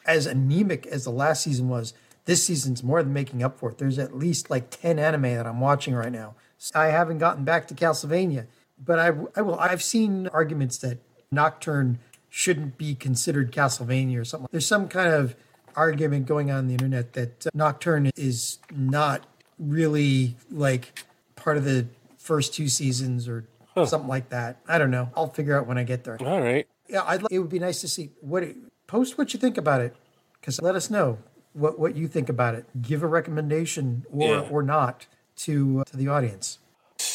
[0.06, 1.94] as anemic as the last season was.
[2.26, 3.78] This season's more than making up for it.
[3.78, 6.36] There's at least like 10 anime that I'm watching right now.
[6.76, 8.48] I haven't gotten back to Castlevania,
[8.84, 9.60] but I, I will.
[9.60, 11.00] I've seen arguments that
[11.32, 14.48] Nocturne shouldn't be considered Castlevania or something.
[14.52, 15.36] There's some kind of
[15.76, 19.26] argument going on, on the internet that Nocturne is not
[19.60, 21.88] really like part of the
[22.18, 23.46] first two seasons or
[23.86, 24.58] something like that.
[24.68, 25.10] I don't know.
[25.16, 26.18] I'll figure out when I get there.
[26.22, 26.68] All right.
[26.90, 28.44] Yeah, I'd, it would be nice to see what
[28.88, 29.96] post what you think about it,
[30.40, 31.20] because let us know
[31.54, 32.66] what what you think about it.
[32.82, 34.50] Give a recommendation or Yeah.
[34.50, 36.60] or not to uh, to the audience.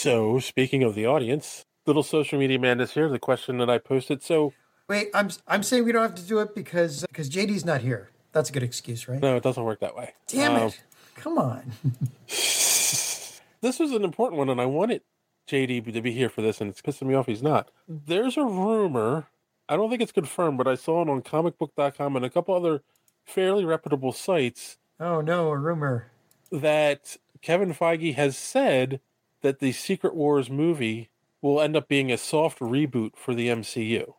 [0.02, 3.08] So, speaking of the audience, little social media man is here.
[3.08, 4.20] The question that I posted.
[4.20, 4.52] So,
[4.88, 8.10] Wait, I'm I'm saying we don't have to do it because because JD's not here.
[8.32, 9.20] That's a good excuse, right?
[9.20, 10.14] no, it doesn't work that way.
[10.26, 10.82] Damn Um, it!
[11.14, 11.70] Come on.
[12.26, 15.02] this was an important one, and I wanted
[15.48, 17.70] JD to be here for this, and it's pissing me off he's not.
[17.86, 19.28] There's a rumor.
[19.68, 22.82] I don't think it's confirmed, but I saw it on comicbook.com and a couple other
[23.24, 26.10] fairly reputable sites Oh no, a rumor.
[26.50, 29.00] that Kevin Feige has said
[29.42, 34.14] that the Secret Wars movie will end up being a soft reboot for the MCU.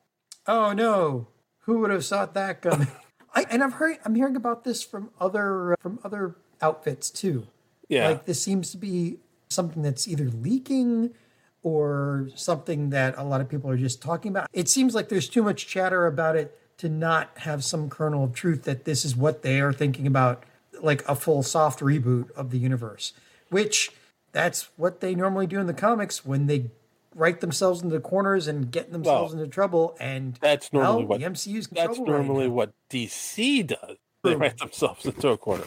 [0.45, 1.27] Oh no,
[1.59, 2.87] who would have thought that coming?
[3.35, 7.47] I, and I've heard I'm hearing about this from other uh, from other outfits too.
[7.89, 8.09] Yeah.
[8.09, 9.17] Like this seems to be
[9.49, 11.11] something that's either leaking
[11.63, 14.49] or something that a lot of people are just talking about.
[14.51, 18.33] It seems like there's too much chatter about it to not have some kernel of
[18.33, 20.43] truth that this is what they are thinking about,
[20.81, 23.13] like a full soft reboot of the universe,
[23.49, 23.91] which
[24.33, 26.69] that's what they normally do in the comics when they
[27.15, 29.95] write themselves into corners and get themselves Well, into trouble.
[29.99, 33.97] And that's normally well, what the MCU's that's trouble right normally what DC does.
[34.23, 35.65] They write themselves into a corner.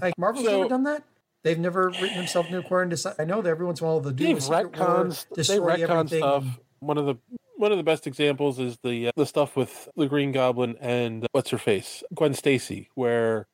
[0.00, 1.04] Like Marvel's So- never done that.
[1.42, 3.14] They've never written themselves into a corner and decide.
[3.20, 5.26] I know that every once in a while they'll do They've a secret war, retcons.
[5.36, 6.18] They retcon everything.
[6.20, 6.44] stuff.
[6.80, 7.14] One of the
[7.56, 11.22] one of the best examples is the uh, the stuff with the Green Goblin and
[11.24, 13.46] uh, what's her face, Gwen Stacy, where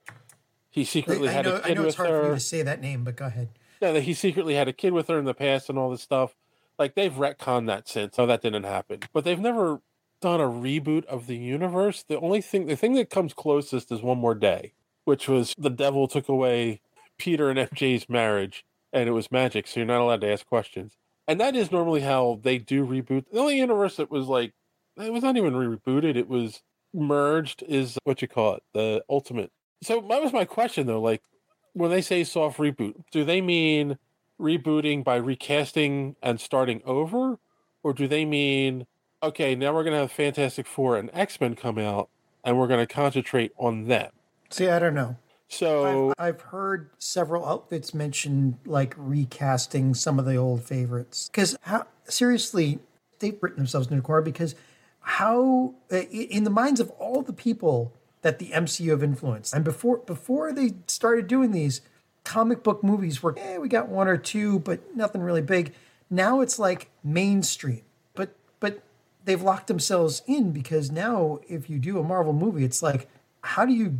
[0.70, 2.35] he secretly I had know, a I kid know it's with hard for you her.
[2.37, 3.48] to say that name, but go ahead.
[3.83, 6.03] No, that he secretly had a kid with her in the past and all this
[6.03, 6.37] stuff.
[6.79, 8.14] Like they've retconned that since.
[8.14, 9.01] So that didn't happen.
[9.12, 9.83] But they've never
[10.21, 12.05] done a reboot of the universe.
[12.07, 14.73] The only thing the thing that comes closest is One More Day,
[15.05, 16.81] which was the devil took away
[17.18, 20.97] Peter and MJ's marriage and it was magic, so you're not allowed to ask questions.
[21.27, 23.25] And that is normally how they do reboot.
[23.33, 24.53] The only universe that was like
[24.97, 26.62] it was not even rebooted, it was
[26.95, 29.51] merged is what you call it, the ultimate.
[29.83, 31.23] So that was my question though, like
[31.72, 33.98] when they say soft reboot, do they mean
[34.40, 37.38] rebooting by recasting and starting over?
[37.82, 38.87] Or do they mean,
[39.22, 42.08] okay, now we're going to have Fantastic Four and X Men come out
[42.44, 44.11] and we're going to concentrate on them?
[44.50, 45.16] See, I don't know.
[45.48, 51.28] So, I've, I've heard several outfits mention like recasting some of the old favorites.
[51.30, 52.78] Because how seriously,
[53.18, 54.54] they've written themselves into a corner because
[55.00, 59.54] how in the minds of all the people that the MCU have influenced.
[59.54, 61.82] And before before they started doing these,
[62.24, 65.74] comic book movies were, eh, we got one or two, but nothing really big.
[66.08, 67.82] Now it's like mainstream.
[68.14, 68.82] But but
[69.24, 73.08] they've locked themselves in because now if you do a Marvel movie, it's like,
[73.42, 73.98] how do you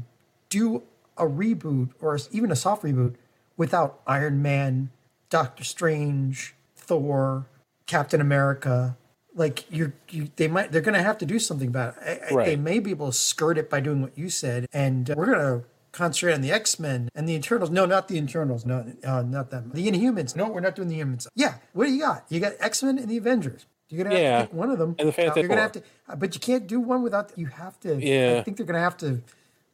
[0.49, 0.83] do
[1.17, 3.15] a reboot or even a soft reboot
[3.57, 4.91] without Iron Man,
[5.31, 7.47] Doctor Strange, Thor,
[7.87, 8.97] Captain America?
[9.35, 12.03] Like you're, you, they might, they're going to have to do something about it.
[12.31, 12.47] I, I- Right.
[12.47, 15.27] They may be able to skirt it by doing what you said, and uh, we're
[15.27, 18.85] going to concentrate on the X Men and the internals No, not the internals No,
[19.05, 19.71] uh, not them.
[19.75, 20.35] The Inhumans.
[20.37, 21.27] No, we're not doing the Inhumans.
[21.35, 22.25] Yeah, what do you got?
[22.29, 23.67] You got X Men and the Avengers.
[23.89, 24.97] You're gonna have Yeah, to pick one of them.
[24.99, 27.31] and the Fantastic You're gonna have to, uh, but you can't do one without.
[27.37, 27.97] You have to.
[28.03, 28.37] Yeah.
[28.39, 29.21] I think they're gonna have to,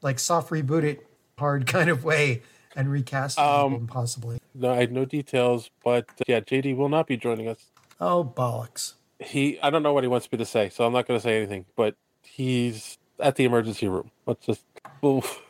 [0.03, 1.07] like, soft reboot it
[1.39, 2.43] hard kind of way
[2.75, 4.41] and recast Um, them possibly.
[4.57, 7.67] No, I had no details, but uh, yeah, JD will not be joining us.
[8.01, 8.95] Oh bollocks!
[9.21, 11.23] He, I don't know what he wants me to say, so I'm not going to
[11.23, 11.67] say anything.
[11.77, 14.11] But he's at the emergency room.
[14.27, 14.65] Let's just,
[15.05, 15.41] oof.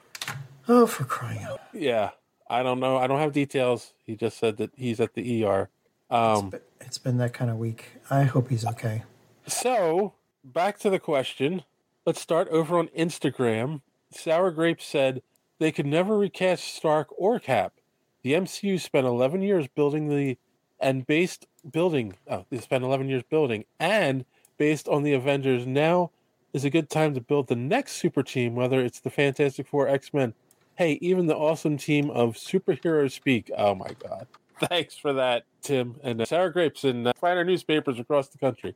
[0.69, 1.61] Oh, for crying out!
[1.73, 2.11] yeah.
[2.51, 2.97] I don't know.
[2.97, 3.93] I don't have details.
[4.05, 5.69] He just said that he's at the ER.
[6.11, 7.93] Um, But it's been that kind of week.
[8.11, 9.05] I hope he's okay.
[9.47, 11.65] So, back to the question.
[12.07, 13.83] Let's start over on Instagram.
[14.11, 15.21] Sour Grape said
[15.59, 17.75] they could never recast Stark or Cap.
[18.23, 20.39] The MCU spent 11 years building the
[20.81, 22.15] and based building.
[22.29, 24.25] Oh, they spent 11 years building and
[24.57, 25.67] based on the Avengers.
[25.67, 26.11] Now
[26.53, 29.89] is a good time to build the next super team, whether it's the Fantastic Four,
[29.89, 30.35] X Men.
[30.77, 33.51] Hey, even the awesome team of superheroes speak.
[33.57, 34.27] Oh my God!
[34.69, 38.75] Thanks for that, Tim and uh, Sour Grapes in uh, finer newspapers across the country.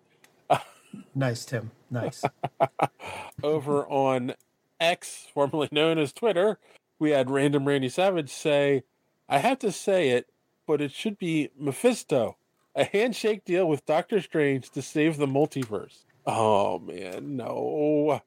[1.14, 1.70] Nice, Tim.
[1.90, 2.22] Nice.
[3.42, 4.34] over on
[4.78, 6.58] X, formerly known as Twitter,
[6.98, 8.82] we had Random Randy Savage say,
[9.28, 10.28] I have to say it,
[10.66, 12.36] but it should be Mephisto,
[12.74, 16.04] a handshake deal with Doctor Strange to save the multiverse.
[16.26, 18.22] Oh man, no.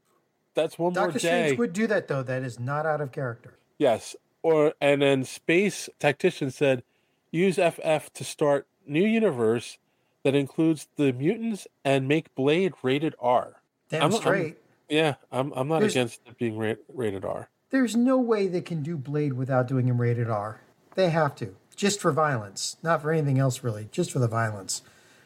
[0.53, 1.43] That's one more Doctor day.
[1.45, 2.23] Strange would do that though.
[2.23, 3.57] That is not out of character.
[3.77, 4.15] Yes.
[4.41, 6.83] Or and then Space Tactician said,
[7.31, 9.77] use FF to start new universe
[10.23, 13.61] that includes the mutants and make Blade rated R.
[13.89, 14.57] Damn I'm- I'm- straight.
[14.87, 17.49] Yeah, I'm I'm not There's- against it being ra- rated R.
[17.71, 20.61] There's no way they can do Blade without doing him rated R.
[20.93, 21.55] They have to.
[21.75, 22.77] Just for violence.
[22.83, 23.89] Not for anything else, really.
[23.91, 24.81] Just for the violence.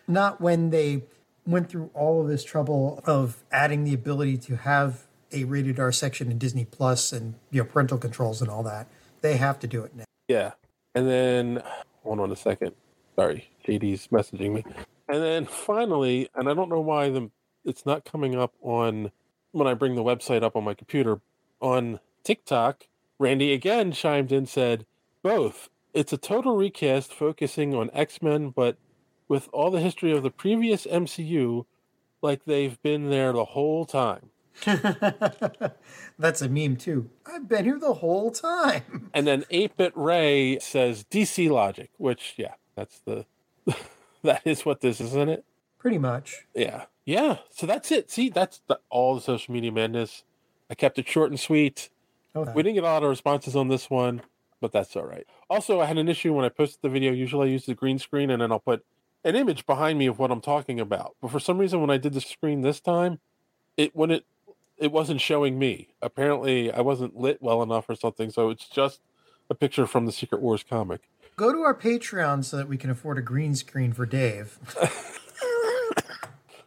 [0.07, 1.03] Not when they
[1.45, 5.91] went through all of this trouble of adding the ability to have a rated R
[5.91, 8.87] section in Disney Plus and you know parental controls and all that.
[9.21, 10.05] They have to do it now.
[10.27, 10.53] Yeah.
[10.95, 11.63] And then
[12.03, 12.73] hold on a second.
[13.15, 14.65] Sorry, JD's messaging me.
[15.07, 17.29] And then finally, and I don't know why the
[17.65, 19.11] it's not coming up on
[19.51, 21.19] when I bring the website up on my computer
[21.59, 22.87] on TikTok.
[23.19, 24.85] Randy again chimed in said
[25.21, 25.69] both.
[25.93, 28.77] It's a total recast focusing on X-Men but
[29.27, 31.65] with all the history of the previous MCU
[32.21, 34.31] like they've been there the whole time.
[36.19, 37.09] That's a meme too.
[37.25, 39.09] I've been here the whole time.
[39.13, 43.25] And then 8-Bit Ray says DC Logic, which yeah, that's the
[44.23, 45.45] that is what this is, isn't it?
[45.79, 46.45] Pretty much.
[46.53, 46.85] Yeah.
[47.05, 47.37] Yeah.
[47.49, 48.11] So that's it.
[48.11, 50.23] See, that's the, all the social media madness.
[50.69, 51.89] I kept it short and sweet.
[52.35, 52.51] Oh, okay.
[52.53, 54.21] We didn't get a lot of responses on this one,
[54.61, 55.25] but that's all right.
[55.49, 57.11] Also, I had an issue when I posted the video.
[57.11, 58.85] Usually I use the green screen and then I'll put
[59.23, 61.15] an image behind me of what I'm talking about.
[61.21, 63.19] But for some reason, when I did the screen this time,
[63.77, 64.23] it wouldn't,
[64.77, 65.89] it wasn't showing me.
[66.01, 68.29] Apparently, I wasn't lit well enough or something.
[68.29, 69.01] So it's just
[69.49, 71.09] a picture from the Secret Wars comic.
[71.35, 74.59] Go to our Patreon so that we can afford a green screen for Dave.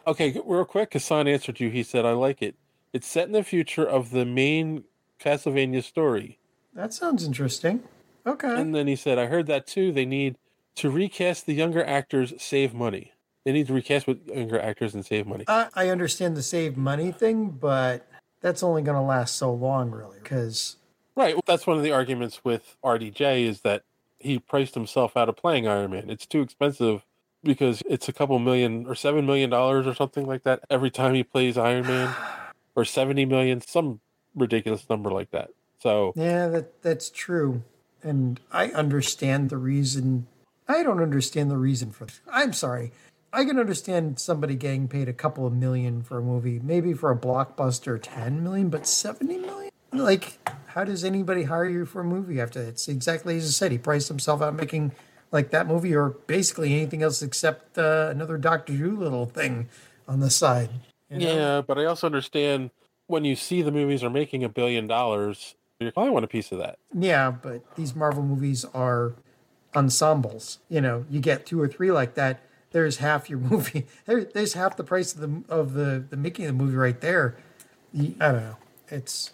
[0.05, 1.71] Okay, real quick, Hassan answered you.
[1.71, 2.57] He said, I like it.
[2.93, 4.85] It's set in the future of the main
[5.21, 6.39] Castlevania story.
[6.75, 7.83] That sounds interesting.
[8.27, 8.61] Okay.
[8.61, 9.93] And then he said, I heard that too.
[9.93, 10.37] They need
[10.77, 13.13] to recast the younger actors, save money.
[13.45, 15.45] They need to recast with younger actors and save money.
[15.49, 18.07] I, I understand the save money thing, but
[18.41, 20.77] that's only going to last so long, really, because
[21.15, 21.35] Right.
[21.35, 23.83] Well, that's one of the arguments with RDJ is that
[24.19, 26.09] he priced himself out of playing Iron Man.
[26.09, 27.05] It's too expensive
[27.43, 31.15] because it's a couple million or seven million dollars or something like that every time
[31.15, 32.15] he plays Iron Man,
[32.75, 34.01] or seventy million, some
[34.35, 35.51] ridiculous number like that.
[35.83, 37.65] So yeah, that that's true,
[38.05, 40.29] and I understand the reason.
[40.69, 42.07] I don't understand the reason for.
[42.31, 42.93] I'm sorry.
[43.33, 47.11] I can understand somebody getting paid a couple of million for a movie, maybe for
[47.11, 49.73] a blockbuster, ten million, but seventy million.
[49.93, 52.69] Like, how does anybody hire you for a movie after that?
[52.69, 53.73] It's exactly as I said.
[53.73, 54.93] He priced himself out making
[55.33, 59.69] like that movie, or basically anything else except uh, another Doctor Dolittle thing
[60.07, 60.71] on the side.
[61.11, 61.35] you know?
[61.35, 62.71] Yeah, but I also understand
[63.09, 66.53] when you see the movies are making a billion dollars, you probably want a piece
[66.53, 66.79] of that.
[66.97, 69.15] Yeah, but these Marvel movies are
[69.75, 70.59] ensembles.
[70.69, 72.41] You know, you get two or three like that.
[72.73, 73.87] There's half your movie.
[74.07, 77.01] There, there's half the price of the of the the making of the movie right
[77.01, 77.37] there.
[77.93, 78.57] You- I don't know.
[78.89, 79.33] It's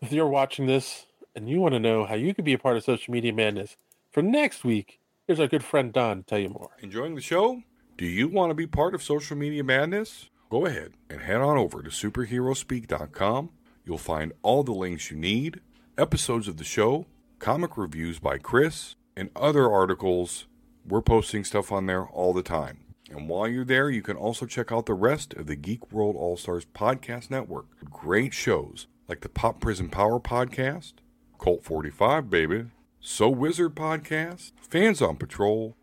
[0.00, 2.76] If you're watching this and you want to know how you could be a part
[2.76, 3.76] of social media madness
[4.10, 6.70] for next week, here's our good friend Don to tell you more.
[6.80, 7.62] Enjoying the show?
[7.96, 10.28] Do you want to be part of social media madness?
[10.50, 13.50] Go ahead and head on over to superheroespeak.com.
[13.84, 15.60] You'll find all the links you need,
[15.98, 17.06] episodes of the show,
[17.40, 20.46] comic reviews by Chris, and other articles.
[20.86, 22.78] We're posting stuff on there all the time.
[23.10, 26.14] And while you're there, you can also check out the rest of the Geek World
[26.16, 27.66] All Stars podcast network.
[27.90, 30.94] Great shows like the Pop Prison Power podcast,
[31.40, 32.66] Cult 45, baby,
[33.00, 35.76] So Wizard podcast, Fans on Patrol,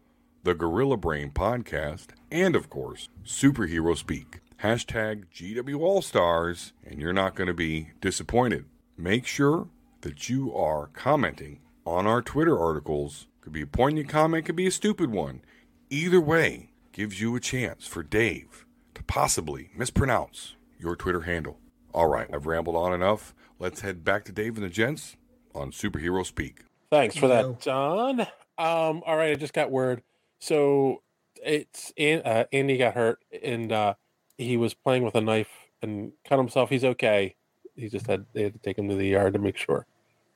[0.43, 4.39] the Gorilla Brain podcast, and of course, Superhero Speak.
[4.63, 8.65] Hashtag GW All Stars, and you're not going to be disappointed.
[8.97, 9.67] Make sure
[10.05, 13.25] that you are commenting on our Twitter articles.
[13.41, 15.41] Could be a poignant comment, could be a stupid one.
[15.89, 21.57] Either way, gives you a chance for Dave to possibly mispronounce your Twitter handle.
[21.91, 23.33] All right, I've rambled on enough.
[23.57, 25.15] Let's head back to Dave and the gents
[25.55, 26.59] on Superhero Speak.
[26.91, 28.21] Thanks for that, John.
[28.57, 30.03] Um, all right, I just got word.
[30.39, 31.01] So
[31.43, 33.95] it's An- uh, Andy got hurt and uh,
[34.37, 35.49] he was playing with a knife
[35.81, 36.69] and cut himself.
[36.69, 37.35] He's okay.
[37.75, 39.87] He just had they had to take him to the yard to make sure.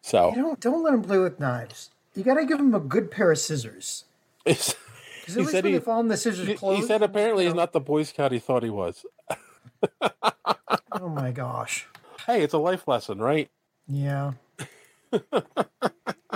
[0.01, 1.89] So You don't don't let him play with knives.
[2.15, 4.05] You got to give him a good pair of scissors.
[4.45, 4.75] it's,
[5.21, 6.77] Because He least said when he- they fall in the scissors he, close.
[6.79, 9.05] he said apparently you he's not the Boy Scout he thought he was.
[10.91, 11.87] Oh my gosh.
[12.25, 13.49] Hey, it's a life lesson, right?
[13.87, 14.33] Yeah.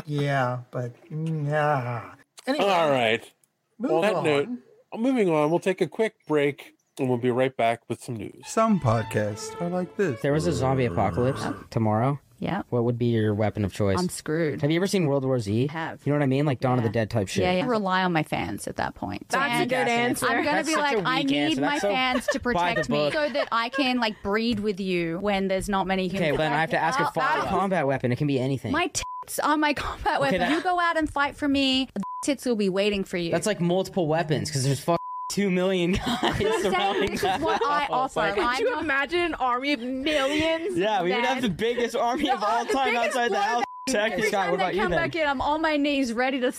[0.06, 2.12] yeah, but yeah.
[2.48, 3.32] Anyway, All right.
[3.80, 4.24] move On that on.
[4.24, 4.50] note,
[4.98, 8.44] moving on, we'll take a quick break and we'll be right back with some news.
[8.48, 10.22] Some podcasts are like this.
[10.22, 12.64] There was a zombie apocalypse tomorrow, Yeah.
[12.70, 13.98] what would be your weapon of choice?
[14.00, 14.62] I'm screwed.
[14.62, 15.68] Have you ever seen World War Z?
[15.68, 16.02] have.
[16.06, 16.46] You know what I mean?
[16.46, 17.44] Like Dawn of the Dead type shit.
[17.44, 17.66] Yeah, yeah.
[17.66, 19.26] Rely on my fans at that point.
[19.30, 20.26] That's a And good answer.
[20.28, 21.62] I'm gonna That's be such like, a I weak need answer.
[21.62, 23.14] my That's so fans to by the protect me book.
[23.14, 26.22] so that I can like breed with you when there's not many humans.
[26.22, 28.12] Okay, well, then I have to ask a I'll- follow I'll- combat weapon.
[28.12, 28.72] It can be anything.
[28.72, 30.40] My tits are my combat weapon.
[30.40, 31.90] that- You go out and fight for me.
[32.24, 33.32] Tits will be waiting for you.
[33.32, 35.00] That's like multiple weapons because there's fuck
[35.30, 37.90] two million guys I'm saying surrounding this that is what I house.
[37.92, 38.20] offer.
[38.20, 40.78] Like, Could I'm you not- imagine an army of millions?
[40.78, 43.64] yeah, we would have the biggest army of all time outside the house.
[43.90, 45.00] Check Every Scott, time what about you come then?
[45.00, 46.54] back in, I'm on my knees ready to.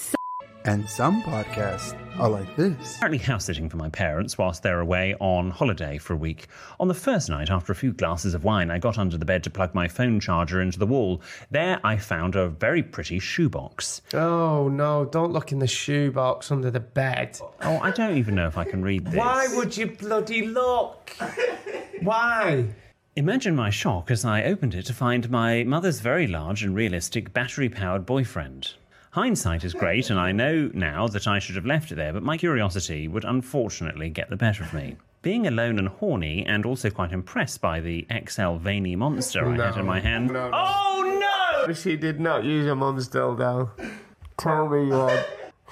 [0.65, 2.99] S- And some podcasts are like this.
[2.99, 6.47] currently house sitting for my parents whilst they're away on holiday for a week.
[6.79, 9.43] On the first night, after a few glasses of wine, I got under the bed
[9.45, 11.21] to plug my phone charger into the wall.
[11.51, 14.01] There, I found a very pretty shoebox.
[14.15, 17.39] Oh no, don't look in the shoebox under the bed.
[17.63, 19.15] Oh, I don't even know if I can read this.
[19.17, 21.11] Why would you bloody look?
[22.03, 22.67] Why?
[23.17, 27.33] Imagine my shock as I opened it to find my mother's very large and realistic
[27.33, 28.75] battery powered boyfriend.
[29.15, 32.25] Hindsight is great, and I know now that I should have left it there, but
[32.25, 34.97] my curiosity would unfortunately get the better of me.
[35.23, 39.79] Being alone and horny, and also quite impressed by the XL veiny monster I had
[39.79, 41.73] in my hand, Oh no!
[41.73, 43.71] She did not use your mum's dildo.
[44.37, 45.25] Tell me, Rod.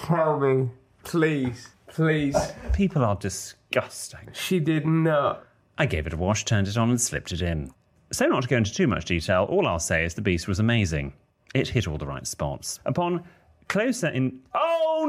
[0.04, 0.70] Tell me.
[1.02, 1.70] Please.
[1.88, 2.36] Please.
[2.72, 4.28] people are disgusting.
[4.34, 5.44] She did not.
[5.76, 7.72] I gave it a wash, turned it on, and slipped it in.
[8.12, 10.60] So, not to go into too much detail, all I'll say is the beast was
[10.60, 11.14] amazing.
[11.54, 12.80] It hit all the right spots.
[12.84, 13.24] Upon
[13.68, 14.40] closer in.
[14.54, 15.06] Oh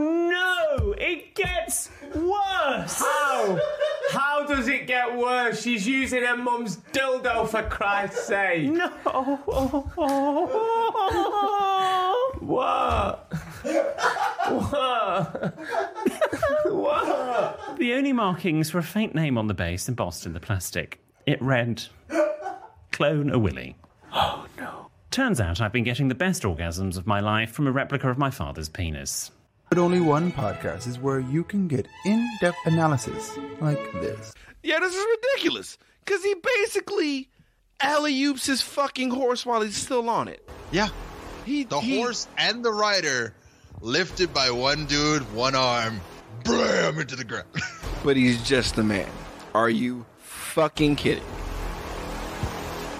[0.78, 0.94] no!
[0.94, 3.02] It gets worse!
[3.02, 3.60] How?
[4.12, 5.62] How does it get worse?
[5.62, 8.72] She's using her mum's dildo for Christ's sake.
[8.72, 8.90] No!
[12.40, 13.32] What?
[14.50, 15.58] what?
[16.66, 17.78] what?
[17.78, 21.00] The only markings were a faint name on the base embossed in the plastic.
[21.26, 21.84] It read,
[22.92, 23.76] Clone a Willy.
[24.14, 24.90] Oh no.
[25.14, 28.18] Turns out I've been getting the best orgasms of my life from a replica of
[28.18, 29.30] my father's penis.
[29.70, 34.34] But only one podcast is where you can get in depth analysis like this.
[34.64, 35.78] Yeah, this is ridiculous.
[36.08, 37.30] Cause he basically
[37.80, 40.50] alley oops his fucking horse while he's still on it.
[40.72, 40.90] Yeah.
[41.46, 43.36] He The he- horse and the rider
[43.82, 46.02] lifted by one dude, one arm,
[46.44, 47.46] blam into the ground.
[48.04, 49.10] but he's just a man.
[49.54, 51.24] Are you fucking kidding?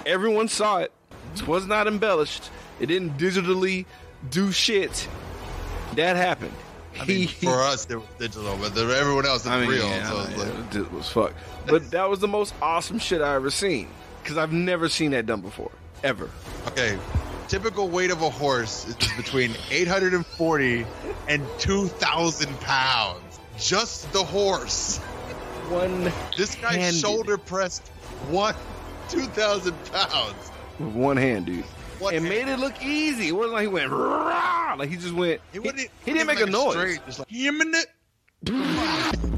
[0.06, 0.92] Everyone saw it.
[1.34, 2.50] It was not embellished.
[2.80, 3.86] It didn't digitally
[4.30, 5.08] do shit.
[5.96, 6.54] That happened.
[7.00, 9.86] I mean, for us, it was digital, but everyone else, it's I mean, real.
[9.88, 11.34] yeah, so like, yeah, it was fuck.
[11.66, 13.88] But that was the most awesome shit I ever seen.
[14.22, 15.72] Because I've never seen that done before.
[16.04, 16.30] Ever.
[16.68, 16.98] okay,
[17.48, 20.86] typical weight of a horse is between 840
[21.28, 23.40] and 2,000 pounds.
[23.58, 24.98] Just the horse.
[25.68, 27.00] One This guy handed.
[27.00, 27.86] shoulder pressed
[28.28, 28.54] one
[29.08, 30.50] 2,000 pounds.
[30.78, 31.64] With one hand, dude.
[31.98, 32.46] One and hand.
[32.46, 33.28] made it look easy.
[33.28, 35.40] It wasn't like he went "Rah!" like he just went.
[35.52, 36.72] He, wouldn't- he didn't make like a noise.
[36.72, 37.86] straight, just like, "Him in it."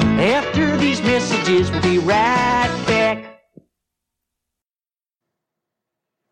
[0.00, 3.34] After these messages, we'll be right back.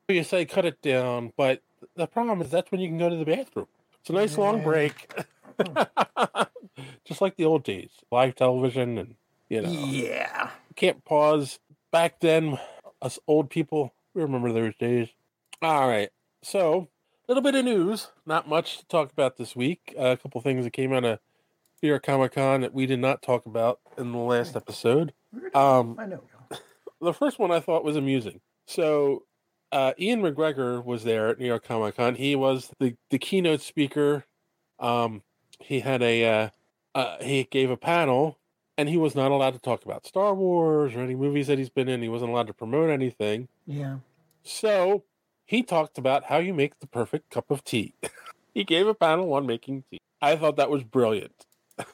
[0.08, 1.60] You say cut it down, but
[1.96, 3.66] the problem is that's when you can go to the bathroom.
[4.00, 5.10] It's a nice long break.
[7.04, 9.14] Just like the old days, live television, and
[9.48, 10.50] you know, Yeah.
[10.74, 11.58] can't pause.
[11.92, 12.58] Back then,
[13.00, 15.08] us old people, we remember those days.
[15.62, 16.10] All right,
[16.42, 16.88] so
[17.28, 19.94] a little bit of news, not much to talk about this week.
[19.96, 21.18] a couple things that came out of
[21.82, 25.12] New York Comic Con that we did not talk about in the last episode.
[25.54, 26.22] Um, I know.
[27.00, 28.40] the first one I thought was amusing.
[28.66, 29.22] So
[29.72, 32.14] uh, Ewan McGregor was there at New York Comic Con.
[32.14, 34.24] He was the, the keynote speaker.
[34.78, 35.22] Um,
[35.58, 36.48] he had a uh,
[36.94, 38.38] uh, he gave a panel,
[38.78, 41.70] and he was not allowed to talk about Star Wars or any movies that he's
[41.70, 42.02] been in.
[42.02, 43.48] He wasn't allowed to promote anything.
[43.66, 43.98] Yeah.
[44.42, 45.04] So
[45.44, 47.94] he talked about how you make the perfect cup of tea.
[48.54, 50.00] he gave a panel on making tea.
[50.22, 51.46] I thought that was brilliant.
[51.78, 51.86] and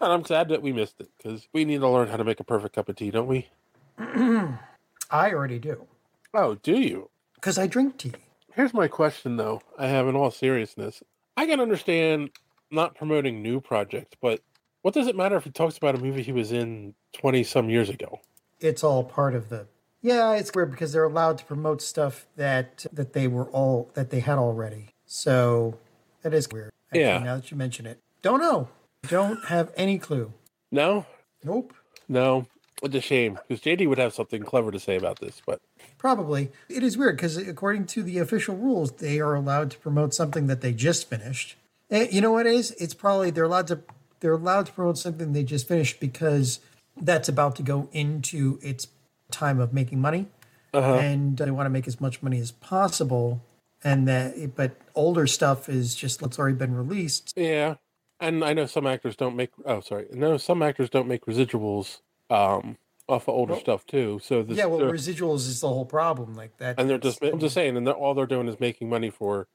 [0.00, 2.44] I'm sad that we missed it because we need to learn how to make a
[2.44, 3.48] perfect cup of tea, don't we?
[3.98, 5.86] I already do.
[6.34, 7.10] Oh, do you?
[7.34, 8.12] Because I drink tea.
[8.54, 9.62] Here's my question, though.
[9.78, 11.02] I have in all seriousness.
[11.36, 12.30] I can understand
[12.70, 14.40] not promoting new projects, but
[14.82, 17.70] what does it matter if he talks about a movie he was in 20 some
[17.70, 18.20] years ago?
[18.60, 19.66] It's all part of the.
[20.02, 24.10] Yeah, it's weird because they're allowed to promote stuff that that they were all that
[24.10, 24.90] they had already.
[25.06, 25.78] So
[26.22, 26.70] that is weird.
[26.90, 27.18] Actually, Yeah.
[27.18, 28.68] Now that you mention it, don't know.
[29.08, 30.32] Don't have any clue.
[30.70, 31.06] No?
[31.44, 31.72] Nope.
[32.08, 32.46] No.
[32.82, 35.60] It's a shame because JD would have something clever to say about this, but
[35.98, 36.50] Probably.
[36.68, 40.46] It is weird because according to the official rules, they are allowed to promote something
[40.46, 41.56] that they just finished.
[41.90, 42.70] Eh, you know what it is?
[42.72, 43.80] It's probably they're allowed to
[44.20, 46.60] they're allowed to promote something they just finished because
[47.00, 48.88] that's about to go into its
[49.30, 50.26] time of making money,
[50.72, 50.94] Uh-huh.
[50.94, 53.40] and they want to make as much money as possible.
[53.84, 57.32] And that, but older stuff is just what's already been released.
[57.36, 57.76] yeah.
[58.20, 59.50] And I know some actors don't make.
[59.64, 60.06] Oh, sorry.
[60.12, 62.00] No, some actors don't make residuals
[62.30, 62.76] um,
[63.08, 64.20] off of older stuff too.
[64.22, 66.34] So this, yeah, well, residuals is the whole problem.
[66.34, 67.22] Like that, and they're just.
[67.22, 69.48] I'm just saying, and they're, all they're doing is making money for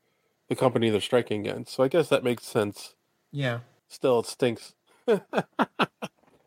[0.49, 1.73] the company they're striking against.
[1.73, 2.95] So I guess that makes sense.
[3.31, 3.59] yeah.
[3.87, 4.73] Still, it stinks.
[5.07, 5.19] All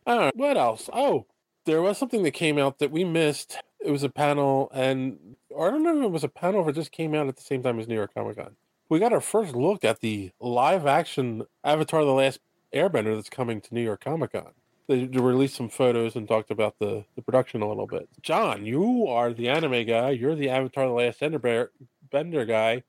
[0.07, 0.91] right, what else?
[0.93, 1.27] Oh,
[1.65, 3.59] there was something that came out that we missed.
[3.81, 6.71] It was a panel, and or I don't know if it was a panel or
[6.71, 8.57] it just came out at the same time as New York Comic Con.
[8.89, 12.41] We got our first look at the live action Avatar: The Last
[12.73, 14.53] Airbender that's coming to New York Comic Con.
[14.89, 18.09] They released some photos and talked about the, the production a little bit.
[18.23, 20.11] John, you are the anime guy.
[20.11, 21.21] You're the Avatar: The Last
[22.11, 22.85] Bender guy.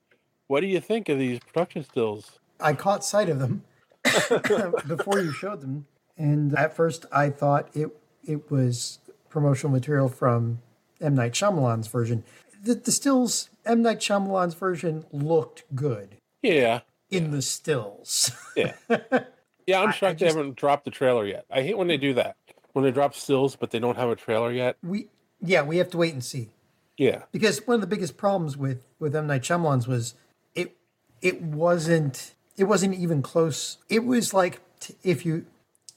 [0.46, 2.38] What do you think of these production stills?
[2.60, 3.64] I caught sight of them
[4.86, 5.86] before you showed them,
[6.16, 7.90] and at first I thought it
[8.24, 10.60] it was promotional material from
[11.00, 12.24] M Night Shyamalan's version.
[12.62, 16.80] The, the stills M Night Shyamalan's version looked good Yeah,
[17.10, 18.32] in the stills.
[18.56, 18.74] Yeah.
[19.68, 21.44] Yeah, I'm shocked they haven't dropped the trailer yet.
[21.50, 22.36] I hate when they do that.
[22.72, 24.76] When they drop stills, but they don't have a trailer yet.
[24.82, 25.08] we
[25.40, 26.48] yeah we have to wait and see
[26.96, 27.22] Yeah.
[27.32, 30.14] because one of the biggest problems with with M Night Shyamalan's was
[30.54, 30.74] it
[31.20, 33.76] it wasn't it wasn't even close.
[33.88, 35.44] It was like t- if you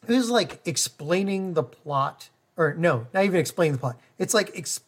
[0.07, 3.97] it was like explaining the plot or no, not even explaining the plot.
[4.19, 4.81] It's like ex,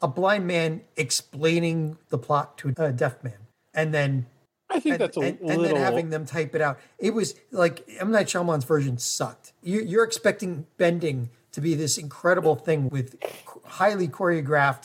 [0.00, 3.38] a blind man explaining the plot to a deaf man,
[3.74, 4.26] and then
[4.72, 6.78] I think and, that's a and, and then having them type it out.
[6.98, 9.52] It was like M Night Shyamalan's version sucked.
[9.62, 13.16] You, you're expecting bending to be this incredible thing with
[13.64, 14.84] highly choreographed,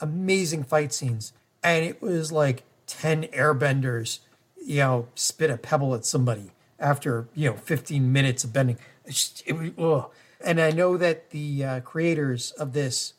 [0.00, 1.32] amazing fight scenes,
[1.62, 4.18] and it was like ten airbenders,
[4.64, 8.78] you know, spit a pebble at somebody after you know 15 minutes of bending.
[9.06, 10.10] Just- it was.
[10.40, 13.14] And I know that the uh, creators of this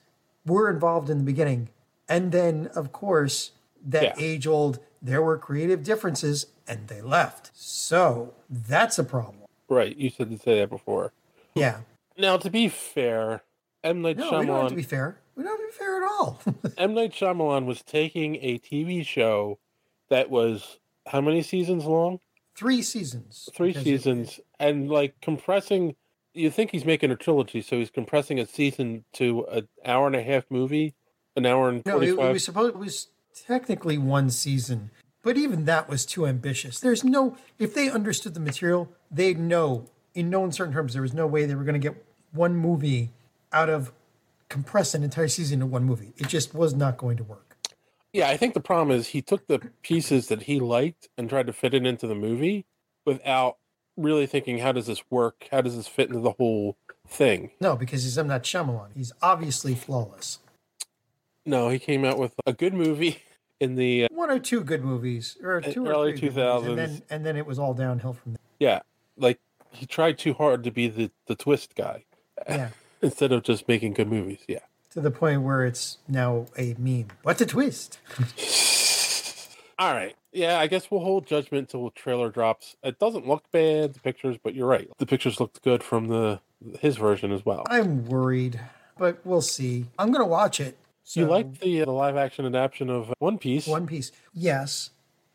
[0.45, 1.69] were involved in the beginning,
[2.07, 3.51] and then of course
[3.85, 4.13] that Yeah.
[4.17, 7.51] age old there were creative differences and they left.
[7.53, 9.37] So that's a problem.
[9.69, 9.95] right.
[9.95, 11.13] You said to say that before.
[11.55, 11.79] Yeah.
[12.17, 13.43] Now, to be fair,
[13.83, 14.01] M.
[14.01, 15.19] Night No, we don't have to be fair.
[15.35, 16.41] We don't have to be fair at all.
[16.77, 16.93] M.
[16.93, 19.57] Night Shyamalan was taking a TV show
[20.09, 22.19] that was how many seasons long?
[22.57, 23.47] Three seasons.
[23.53, 25.95] Three it- seasons, and like compressing.
[26.33, 30.15] You think he's making a trilogy, so he's compressing a season to an hour and
[30.15, 30.93] a half movie,
[31.35, 32.29] an hour and No, it, forty-five.
[32.29, 32.75] it was supposed.
[32.75, 34.91] It was technically one season,
[35.23, 36.79] but even that was too ambitious.
[36.79, 37.37] There's no.
[37.57, 41.45] If they understood the material, they'd know in no uncertain terms there was no way
[41.45, 43.09] they were going to get one movie
[43.51, 43.91] out of
[44.49, 46.13] compress an entire season into one movie.
[46.17, 47.57] It just was not going to work.
[48.11, 51.45] Yeah, I think the problem is he took the pieces that he liked and tried
[51.47, 52.65] to fit it into the movie
[53.05, 53.57] without
[53.95, 55.47] really thinking, how does this work?
[55.51, 56.77] How does this fit into the whole
[57.07, 57.51] thing?
[57.61, 58.27] No, because he's M.
[58.27, 58.89] Night Shyamalan.
[58.95, 60.39] He's obviously flawless.
[61.49, 63.23] No, he came out with a good movie
[63.59, 66.67] in the uh, One or two good movies, or two or early movies, 2000s.
[66.69, 68.39] and then and then it was all downhill from there.
[68.59, 68.79] yeah,
[69.17, 69.39] like
[69.71, 72.03] he tried too hard to be the the twist guy
[72.49, 72.69] Yeah,
[73.01, 74.39] instead of just making good movies.
[74.47, 74.59] Yeah.
[74.91, 77.07] to the point where it's now a meme.
[77.23, 77.99] What a twist!
[79.79, 80.15] All right.
[80.31, 82.75] Yeah, I guess we'll hold judgment till the trailer drops.
[82.83, 84.87] It doesn't look bad, the pictures, but you're right.
[84.99, 86.39] The pictures looked good from the
[86.79, 87.63] his version as well.
[87.69, 88.59] I'm worried,
[88.99, 89.85] but we'll see.
[89.97, 90.77] I'm gonna watch it.
[91.15, 93.67] You So- like the, uh, the live action adaptation of One Piece?
[93.67, 94.91] One Piece, yes,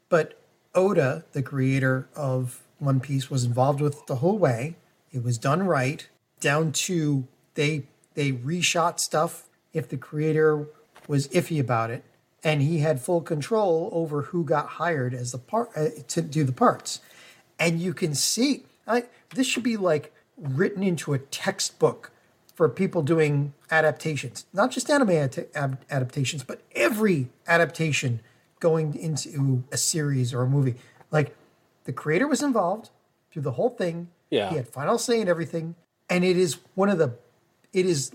[0.08, 0.38] but
[0.74, 4.76] Oda, the creator of One Piece, was involved with the whole way.
[5.12, 6.08] It was done right,
[6.40, 10.66] down to they they reshot stuff if the creator
[11.08, 12.04] was iffy about it,
[12.42, 16.44] and he had full control over who got hired as the part uh, to do
[16.44, 17.00] the parts.
[17.58, 19.04] And you can see, I,
[19.34, 22.10] this should be like written into a textbook
[22.54, 28.20] for people doing adaptations, not just anime ad- ad- adaptations, but every adaptation
[28.60, 30.76] going into a series or a movie.
[31.10, 31.36] Like
[31.84, 32.90] the creator was involved
[33.30, 34.08] through the whole thing.
[34.30, 34.50] Yeah.
[34.50, 35.74] He had final say in everything.
[36.08, 37.14] And it is one of the,
[37.72, 38.12] it is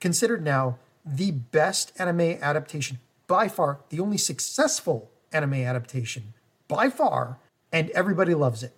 [0.00, 6.32] considered now the best anime adaptation by far, the only successful anime adaptation
[6.66, 7.38] by far.
[7.72, 8.74] And everybody loves it.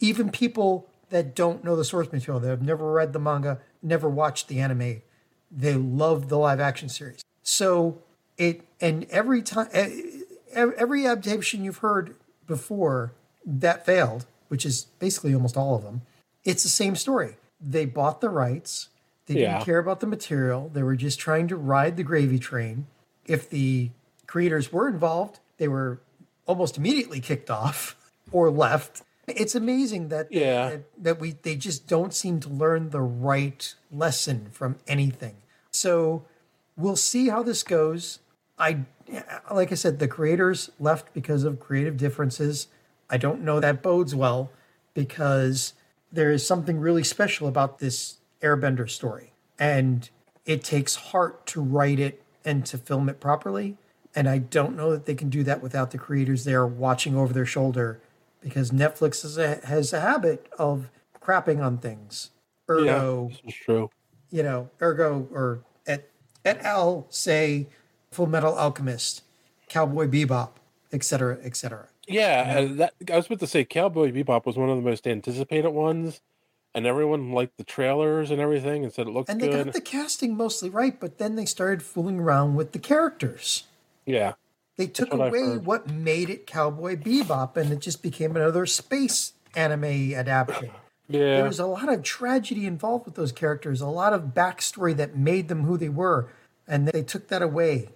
[0.00, 4.08] Even people that don't know the source material, that have never read the manga, never
[4.08, 5.00] watched the anime,
[5.48, 7.22] they love the live action series.
[7.44, 8.02] So
[8.36, 9.68] it, and every time,
[10.52, 12.16] every adaptation you've heard
[12.48, 13.12] before
[13.46, 16.02] that failed, which is basically almost all of them,
[16.42, 17.36] it's the same story.
[17.60, 18.88] They bought the rights.
[19.26, 19.52] They Yeah.
[19.52, 20.68] didn't care about the material.
[20.74, 22.88] They were just trying to ride the gravy train.
[23.24, 23.90] If the
[24.26, 26.00] creators were involved, they were
[26.44, 27.94] almost immediately kicked off
[28.32, 29.02] or left.
[29.26, 30.70] It's amazing that Yeah.
[30.70, 35.36] that, that we they just don't seem to learn the right lesson from anything.
[35.70, 36.24] So
[36.76, 38.20] we'll see how this goes.
[38.58, 38.80] I
[39.52, 42.68] like I said, the creators left because of creative differences.
[43.10, 44.50] I don't know that bodes well
[44.94, 45.74] because
[46.12, 50.08] there is something really special about this Airbender story, and
[50.46, 53.76] it takes heart to write it and to film it properly.
[54.14, 57.32] And I don't know that they can do that without the creators there watching over
[57.32, 58.00] their shoulder,
[58.44, 60.90] because Netflix has a, has a habit of
[61.20, 62.30] crapping on things.
[62.70, 63.90] Ergo, Yeah, is true.
[64.30, 66.08] you know, ergo or et,
[66.44, 67.06] et al.
[67.10, 67.66] say
[68.12, 69.22] Full Metal Alchemist,
[69.68, 70.50] Cowboy Bebop,
[70.92, 71.88] etc., etc.
[72.06, 75.06] Yeah, and that I was about to say Cowboy Bebop was one of the most
[75.06, 76.20] anticipated ones,
[76.74, 79.64] and everyone liked the trailers and everything and said it looks And they good.
[79.66, 83.64] got the casting mostly right, but then they started fooling around with the characters.
[84.06, 84.34] yeah.
[84.76, 89.32] They took what away what made it Cowboy Bebop, and it just became another space
[89.54, 90.70] anime adaptation.
[91.06, 91.36] Yeah.
[91.36, 95.14] There was a lot of tragedy involved with those characters, a lot of backstory that
[95.14, 96.30] made them who they were,
[96.66, 97.90] and they took that away.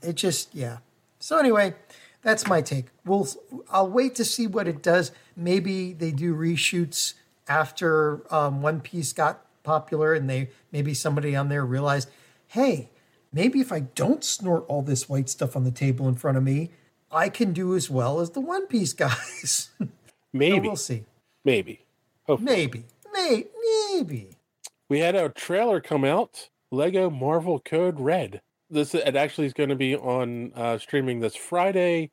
[0.00, 0.78] It just, yeah.
[1.18, 1.74] So anyway,
[2.22, 2.86] that's my take.
[3.04, 3.28] We'll,
[3.68, 5.10] I'll wait to see what it does.
[5.34, 7.14] Maybe they do reshoots
[7.48, 12.08] after um, One Piece got popular, and they maybe somebody on there realized,
[12.46, 12.90] hey,
[13.32, 16.44] maybe if I don't snort all this white stuff on the table in front of
[16.44, 16.70] me,
[17.10, 19.70] I can do as well as the One Piece guys.
[20.32, 20.60] Maybe.
[20.60, 21.04] we'll see.
[21.44, 21.84] Maybe.
[22.40, 22.84] Maybe.
[23.12, 23.44] May,
[23.92, 24.38] maybe.
[24.88, 26.48] We had a trailer come out.
[26.70, 28.40] Lego Marvel Code Red.
[28.70, 32.10] This it actually is going to be on uh, streaming this Friday.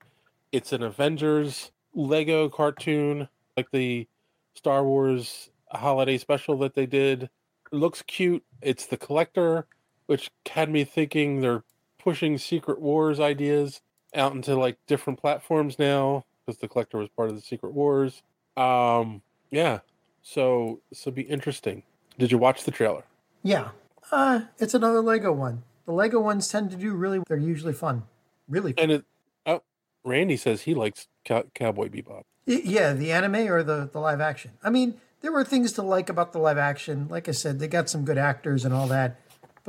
[0.52, 4.08] It's an Avengers Lego cartoon, like the
[4.56, 7.24] Star Wars holiday special that they did.
[7.24, 8.44] It looks cute.
[8.62, 9.68] It's the collector,
[10.10, 11.64] which had me thinking they're
[12.00, 13.80] pushing Secret Wars ideas
[14.16, 18.24] out into like different platforms now because the collector was part of the Secret Wars.
[18.58, 19.82] Um, yeah.
[20.24, 21.84] So this will be interesting.
[22.18, 23.04] Did you watch the trailer?
[23.44, 23.70] Yeah.
[24.12, 25.62] Uh, it's another Lego one.
[25.86, 28.02] The Lego ones tend to do really, they're usually fun.
[28.48, 28.84] Really fun.
[28.86, 29.06] And it,
[29.46, 29.62] oh,
[30.04, 32.24] Randy says he likes Cow- Cowboy Bebop.
[32.48, 34.54] Yeah, the anime or the, the live action.
[34.64, 37.08] I mean, there were things to like about the live action.
[37.12, 39.20] Like I said, they got some good actors and all that.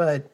[0.00, 0.30] But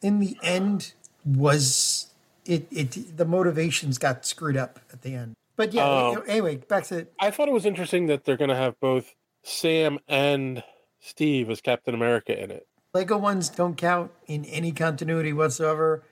[0.00, 0.94] in the end,
[1.26, 2.06] was
[2.46, 5.34] it, it the motivations got screwed up at the end.
[5.56, 8.56] But yeah, Um, anyway, back to I thought it was interesting that they're going to
[8.56, 10.64] have both Sam and
[11.00, 12.66] Steve as Captain America in it.
[12.94, 16.02] Lego ones don't count in any continuity whatsoever.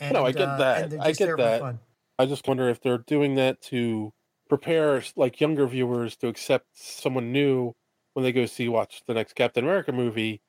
[0.00, 1.02] And, no, I get uh, that.
[1.02, 1.76] I get that.
[2.18, 4.14] I just wonder if they're doing that to
[4.48, 7.74] prepare like younger viewers to accept someone new
[8.14, 10.40] when they go see watch the next Captain America movie,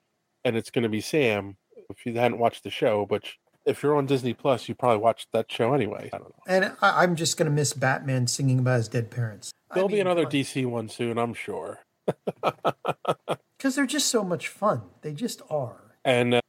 [0.46, 1.58] and it's going to be Sam.
[1.90, 3.24] If you hadn't watched the show, but
[3.64, 6.10] if you're on Disney Plus, you probably watched that show anyway.
[6.12, 6.42] I don't know.
[6.46, 9.52] And I, I'm just going to miss Batman singing about his dead parents.
[9.74, 11.80] There'll be another DC one soon, I'm sure.
[13.56, 14.82] Because they're just so much fun.
[15.02, 15.94] They just are.
[16.04, 16.40] And uh,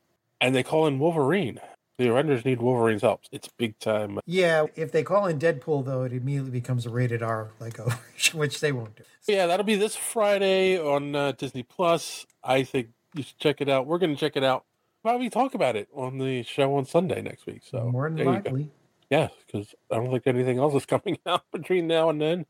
[0.42, 1.60] and they call in Wolverine.
[1.98, 3.22] The Avengers need Wolverine's help.
[3.32, 4.20] It's big time.
[4.28, 7.92] Yeah, if they call in Deadpool, though, it immediately becomes a rated R like Lego,
[8.34, 9.04] which they won't do.
[9.28, 12.28] Yeah, that'll be this Friday on uh, Disney Plus.
[12.44, 13.88] I think you should check it out.
[13.88, 14.66] We're going to check it out.
[15.04, 17.62] Probably talk about it on the show on Sunday next week.
[17.64, 18.72] So More than you likely.
[19.10, 22.46] Yeah, because I don't think anything else is coming out between now and then.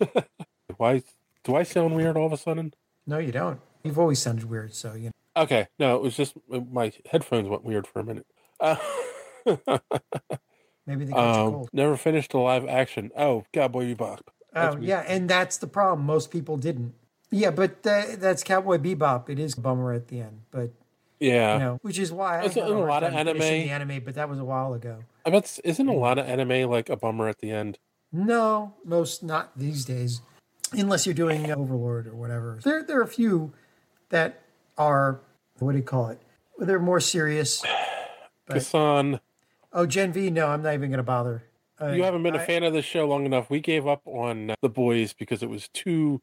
[0.76, 1.02] Why
[1.44, 2.74] do I sound weird all of a sudden?
[3.06, 3.60] No, you don't.
[3.84, 5.42] You've always sounded weird, so you know.
[5.42, 8.26] Okay, no, it was just my headphones went weird for a minute.
[8.60, 8.76] Uh,
[10.86, 11.68] Maybe they got you um, cold.
[11.72, 13.10] never finished the live action.
[13.16, 14.20] Oh, Cowboy Bebop.
[14.52, 14.86] That's Oh, me.
[14.88, 16.04] yeah, and that's the problem.
[16.06, 16.94] Most people didn't.
[17.30, 19.30] Yeah, but uh, that's Cowboy Bebop.
[19.30, 20.70] It is a bummer at the end, but
[21.22, 21.54] Yeah.
[21.54, 23.38] you know, which is why I had a- lot of anime.
[23.38, 25.04] The anime, but that was a while ago.
[25.24, 27.78] I bet isn't a lot of anime like a bummer at the end.
[28.10, 30.20] No, most not these days,
[30.72, 32.58] unless you're doing Overlord or whatever.
[32.62, 33.52] There, there are a few
[34.10, 34.42] that
[34.76, 35.20] are
[35.58, 36.20] what do you call it?
[36.58, 37.62] They're more serious.
[38.44, 39.20] But, Kassan,
[39.72, 40.28] oh, Gen V.
[40.28, 41.44] No, I'm not even going to bother.
[41.80, 43.48] Uh, you haven't been a I- fan of this show long enough.
[43.48, 46.20] We gave up on uh, the boys because it was too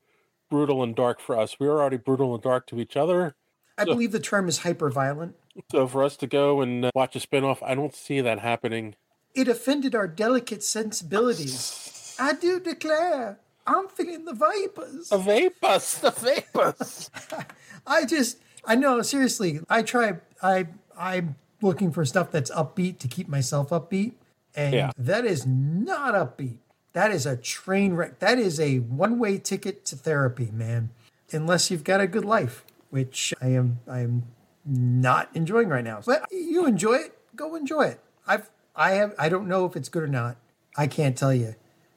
[0.49, 1.57] brutal and dark for us.
[1.61, 3.35] We were already brutal and dark to each other.
[3.79, 5.35] I believe the term is hyper violent.
[5.71, 8.95] So for us to go and uh, watch a spinoff, I don't see that happening.
[9.33, 12.15] It offended our delicate sensibilities.
[12.19, 15.09] I do declare, I'm feeling the vapors.
[15.09, 17.09] The vapors, the vapors.
[17.87, 20.67] I just, I know, seriously, I try, I,
[20.97, 24.13] I'm looking for stuff that's upbeat to keep myself upbeat.
[24.55, 24.91] And Yeah.
[24.97, 26.57] that is not upbeat.
[26.93, 28.19] That is a train wreck.
[28.19, 30.89] That is a one way ticket to therapy, man.
[31.31, 34.23] Unless you've got a good life, which I am, I am
[34.65, 36.01] not enjoying right now.
[36.05, 37.99] But you enjoy it, go enjoy it.
[38.27, 40.37] I've, I have, I don't know if it's good or not.
[40.77, 41.55] I can't tell you.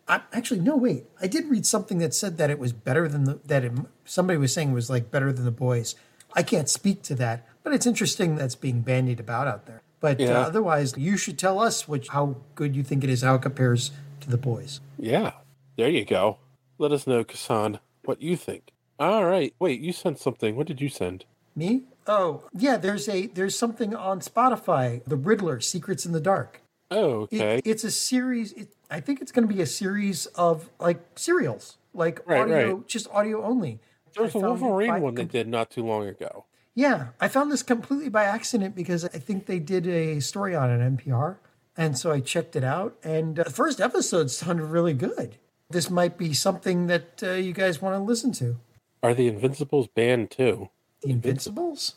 [0.09, 1.05] I, actually, no, wait.
[1.21, 3.73] I did read something that said that it was better than the, that it,
[4.05, 5.95] somebody was saying it was like better than the boys.
[6.35, 9.83] I can't speak to that, but it's interesting that's being bandied about out there.
[10.01, 13.37] But uh, otherwise, you should tell us which how good you think it is, how
[13.37, 14.81] it compares to the boys.
[14.99, 15.33] Yeah,
[15.77, 16.39] there you go.
[16.79, 18.73] Let us know, Kassan, what you think.
[19.03, 19.53] All right.
[19.59, 20.55] Wait, you sent something.
[20.55, 21.25] What did you send?
[21.57, 21.83] Me?
[22.07, 22.77] Oh, yeah.
[22.77, 26.61] There's a there's something on Spotify, The Riddler: Secrets in the Dark.
[26.91, 27.61] Oh, It- okay.
[27.65, 28.53] it's a series.
[28.53, 32.75] It, I think it's going to be a series of like serials, like Right, audio,
[32.77, 32.87] right.
[32.87, 33.81] just audio only.
[34.15, 36.45] there was I a Wolverine one they did not too long ago.
[36.75, 40.71] Yeah, I found this completely by accident because I think they did a story on
[40.71, 41.37] it on NPR.
[41.77, 45.39] And so I checked it out, and uh, the first episode sounded really good.
[45.71, 48.59] This might be something that uh, you guys want to listen to.
[49.03, 50.71] Are the Invincibles banned too?
[51.03, 51.97] The Invincibles?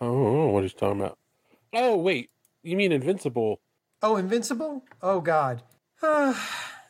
[0.00, 1.18] Oh, what are you talking about?
[1.72, 2.30] Oh, wait.
[2.62, 3.60] You mean Invincible?
[4.02, 4.84] Oh, Invincible?
[5.00, 5.62] Oh, God.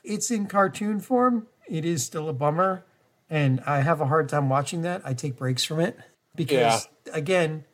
[0.05, 1.47] it's in cartoon form.
[1.69, 2.85] It is still a bummer.
[3.31, 5.03] And I have a hard time watching that.
[5.05, 5.99] I take breaks from it
[6.35, 7.65] because, again,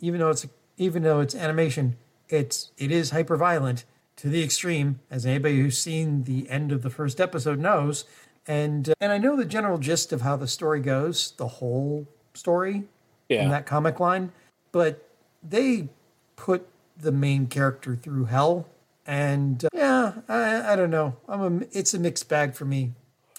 [0.00, 0.46] even though it's
[0.78, 1.96] even though it's animation,
[2.30, 3.84] it's it is hyper violent
[4.16, 8.04] to the extreme, as anybody who's seen the end of the first episode knows.
[8.46, 12.06] And uh, and I know the general gist of how the story goes, the whole
[12.34, 12.84] story
[13.28, 13.44] Yeah.
[13.44, 14.32] in that comic line,
[14.72, 15.08] but
[15.42, 15.88] they
[16.36, 16.66] put
[16.96, 18.66] the main character through hell.
[19.06, 21.16] And uh, yeah, I, I don't know.
[21.28, 22.92] I'm a, it's a mixed bag for me.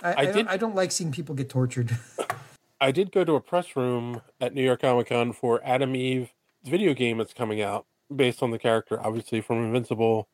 [0.04, 1.98] I, I I, did- don't, I don't like seeing people get tortured.
[2.82, 6.32] I did go to a press room at New York Comic Con for Atom Eve
[6.64, 10.28] video game that's coming out based on the character, obviously from Invincible.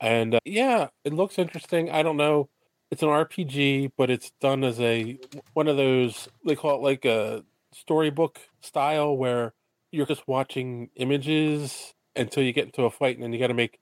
[0.00, 1.90] And uh, yeah, it looks interesting.
[1.90, 2.48] I don't know.
[2.90, 5.18] It's an RPG, but it's done as a
[5.52, 9.52] one of those they call it like a storybook style where
[9.90, 13.54] you're just watching images until you get into a fight, and then you got to
[13.54, 13.78] make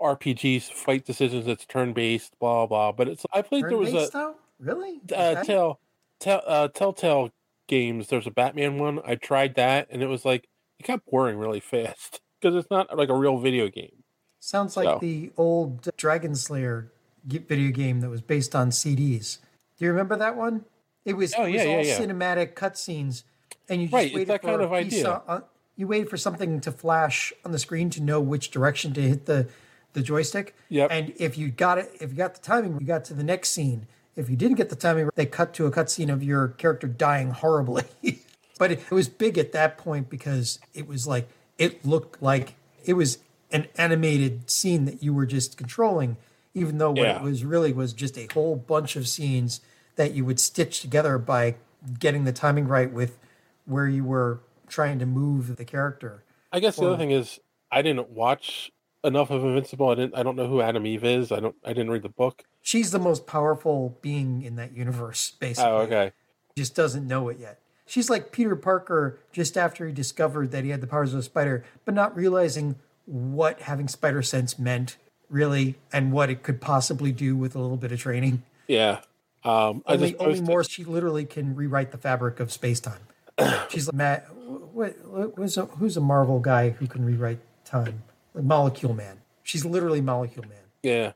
[0.00, 1.46] RPGs fight decisions.
[1.46, 2.92] It's turn based, blah blah.
[2.92, 4.34] But it's I played there was a though?
[4.58, 5.00] Really?
[5.14, 5.80] Uh, tell,
[6.18, 7.30] tell, uh, Telltale
[7.68, 8.08] games.
[8.08, 9.00] There's a Batman one.
[9.06, 10.48] I tried that, and it was like
[10.78, 14.02] it got boring really fast because it's not like a real video game.
[14.40, 16.90] Sounds like So- the old Dragon's Lair
[17.26, 19.38] video game that was based on CDs.
[19.78, 20.64] Do you remember that one?
[21.04, 21.98] It was, Oh, it was yeah, all yeah.
[21.98, 23.22] cinematic cutscenes,
[23.68, 25.44] and you just Right, waited that for kind of idea.
[25.76, 29.26] you waited for something to flash on the screen to know which direction to hit
[29.26, 29.48] the
[29.92, 30.54] the joystick.
[30.68, 30.88] Yep.
[30.90, 33.48] And if you got it, if you got the timing, you got to the next
[33.50, 33.86] scene.
[34.14, 37.30] If you didn't get the timing, they cut to a cutscene of your character dying
[37.30, 37.84] horribly.
[38.58, 42.56] but it, it was big at that point because it was like it looked like
[42.84, 43.18] it was
[43.50, 46.16] an animated scene that you were just controlling,
[46.56, 47.16] even though what Yeah.
[47.16, 49.60] it was really was just a whole bunch of scenes
[49.96, 51.56] that you would stitch together by
[52.00, 53.18] getting the timing right with
[53.66, 56.24] where you were trying to move the character.
[56.50, 57.38] I guess the other thing is
[57.70, 58.72] I didn't watch
[59.04, 59.90] enough of Invincible.
[59.90, 60.16] I didn't.
[60.16, 61.30] I don't know who Atom Eve is.
[61.30, 61.54] I don't.
[61.62, 62.44] I didn't read the book.
[62.62, 65.70] She's the most powerful being in that universe, oh, basically.
[65.70, 66.12] Oh, okay.
[66.56, 67.60] Just doesn't know it yet.
[67.84, 71.22] She's like Peter Parker just after he discovered that he had the powers of a
[71.22, 74.96] spider, but not realizing what having spider sense meant
[75.30, 78.42] really and what it could possibly do with a little bit of training.
[78.68, 79.00] Yeah.
[79.44, 83.00] Um, I Only, only posted- more, she literally can rewrite the fabric of space time.
[83.68, 88.02] She's like, Matt, what, what, who's, a, who's a Marvel guy who can rewrite time?
[88.34, 89.18] Like Molecule Man.
[89.42, 90.58] She's literally Molecule Man.
[90.82, 91.12] Yeah.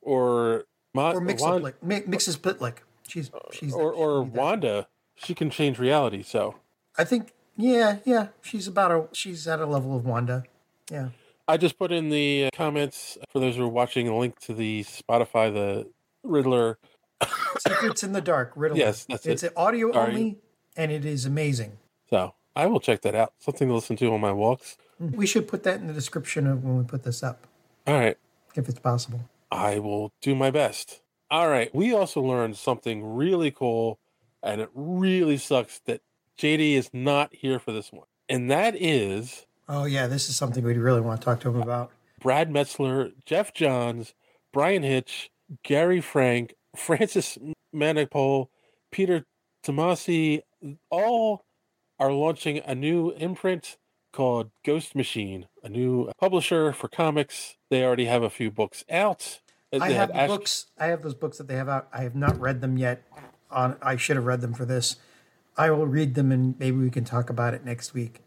[0.00, 2.76] Or Mo- Or Mix Wan- Up Mi- Mxyzptlk.
[3.08, 4.88] She's, she's, or or Wanda.
[5.14, 6.22] She can change reality.
[6.22, 6.56] So
[6.98, 10.44] I think, yeah, yeah, she's about a, she's at a level of Wanda.
[10.90, 11.10] Yeah.
[11.48, 14.54] I just put in the uh, comments for those who are watching a link to
[14.54, 15.88] the Spotify the
[16.24, 16.78] Riddler.
[17.58, 18.78] Secrets in the Dark, Riddler.
[18.78, 19.52] Yes, that's it's it.
[19.56, 20.08] audio Sorry.
[20.12, 20.38] only,
[20.76, 21.78] and it is amazing.
[22.10, 23.32] So I will check that out.
[23.38, 24.76] Something to listen to on my walks.
[24.98, 27.46] We should put that in the description of when we put this up,
[27.86, 28.16] All right.
[28.54, 29.20] if it's possible.
[29.50, 31.00] I will do my best.
[31.30, 31.72] All right.
[31.74, 33.98] We also learned something really cool,
[34.42, 36.00] and it really sucks that
[36.38, 38.06] JD is not here for this one.
[38.28, 41.60] And that is Oh yeah, this is something we really want to talk to him
[41.60, 41.90] about.
[42.20, 44.14] Brad Meltzer, Geoff Johns,
[44.52, 45.30] Bryan Hitch,
[45.62, 47.38] Gary Frank, Francis
[47.74, 48.48] Manapul,
[48.90, 49.26] Peter
[49.64, 50.42] Tomasi,
[50.90, 51.44] all
[51.98, 53.76] are launching a new imprint
[54.12, 57.56] called Ghost Machine, a new publisher for comics.
[57.70, 59.40] They already have a few books out.
[59.78, 60.66] I have Ash- books.
[60.78, 61.88] I have those books that they have out.
[61.92, 63.02] I have not read them yet.
[63.50, 64.96] On I should have read them for this.
[65.56, 68.20] I will read them and maybe we can talk about it next week.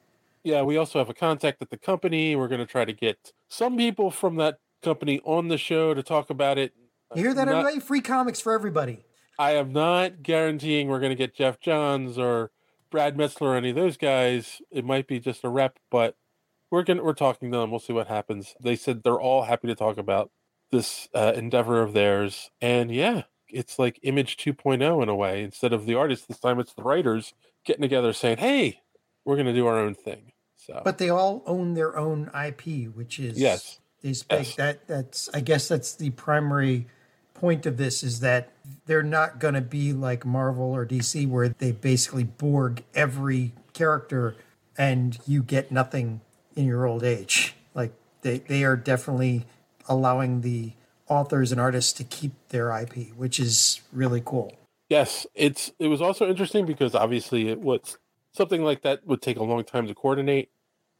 [0.44, 2.36] Yeah, we also have a contact at the company.
[2.36, 6.02] We're going to try to get some people from that company on the show to
[6.02, 6.74] talk about it.
[7.16, 7.80] You hear that, Not- everybody?
[7.80, 9.04] Free comics for everybody.
[9.38, 12.52] I am not guaranteeing we're going to get Geoff Johns or
[12.92, 14.62] Brad Meltzer or any of those guys.
[14.70, 16.16] It might be just a rep, but
[16.72, 17.72] we're going we're talking to them.
[17.72, 18.56] We'll see what happens.
[18.62, 20.32] They said they're all happy to talk about
[20.72, 25.42] this uh, endeavor of theirs, and yeah, it's like Image 2.0 in a way.
[25.44, 27.34] Instead of the artists, this time it's the writers
[27.66, 28.82] getting together saying, "Hey,
[29.26, 32.94] we're going to do our own thing." So But they all own their own IP,
[32.94, 33.80] which is Yes.
[34.02, 34.46] Is big.
[34.56, 36.88] That that's I guess that's the primary
[37.34, 38.52] point of this is that
[38.86, 44.36] they're not going to be like Marvel or DC where they basically Borg every character
[44.78, 46.22] and you get nothing
[46.56, 47.56] in your old age.
[47.74, 49.46] Like they they are definitely
[49.88, 50.74] allowing the
[51.08, 54.54] authors and artists to keep their IP, which is really cool.
[54.90, 57.98] Yes, it's it was also interesting because obviously it was
[58.34, 60.50] something like that would take a long time to coordinate.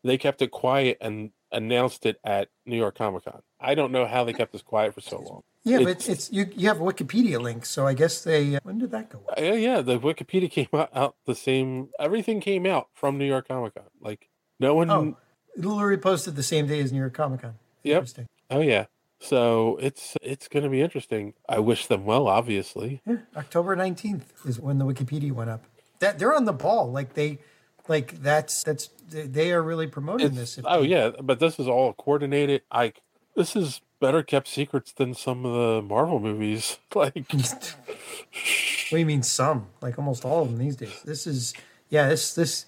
[0.04, 3.42] They kept it quiet and announced it at New York Comic Con.
[3.60, 5.42] I don't know how they kept this quiet for so long.
[5.64, 8.80] Yeah, but it's you you have a Wikipedia link, so I guess they uh, when
[8.80, 9.22] did that go?
[9.38, 11.90] Yeah, uh, yeah, the Wikipedia came out, out the same.
[12.00, 13.84] Everything came out from New York Comic Con.
[14.00, 14.90] Like no one.
[14.90, 15.18] Oh,
[15.56, 17.56] it literally posted the same day as New York Comic Con.
[17.84, 18.08] yep.
[18.50, 18.86] Oh yeah.
[19.20, 21.34] So it's it's going to be interesting.
[21.48, 22.28] I wish them well.
[22.28, 23.02] Obviously.
[23.06, 25.66] Yeah, October nineteenth is when the Wikipedia went up.
[26.00, 26.92] That they're on the ball.
[26.92, 27.40] Like they,
[27.88, 30.66] like that's that's they- are really promoting It's- this.
[30.66, 32.62] oh yeah, but this is all coordinated.
[32.72, 32.94] I
[33.36, 36.78] this is better kept secrets than some of the Marvel movies.
[36.96, 37.76] Like What
[38.92, 39.68] do you mean some?
[39.82, 41.02] Like almost all of them these days.
[41.04, 41.54] This is
[41.90, 42.08] yeah.
[42.10, 42.66] This this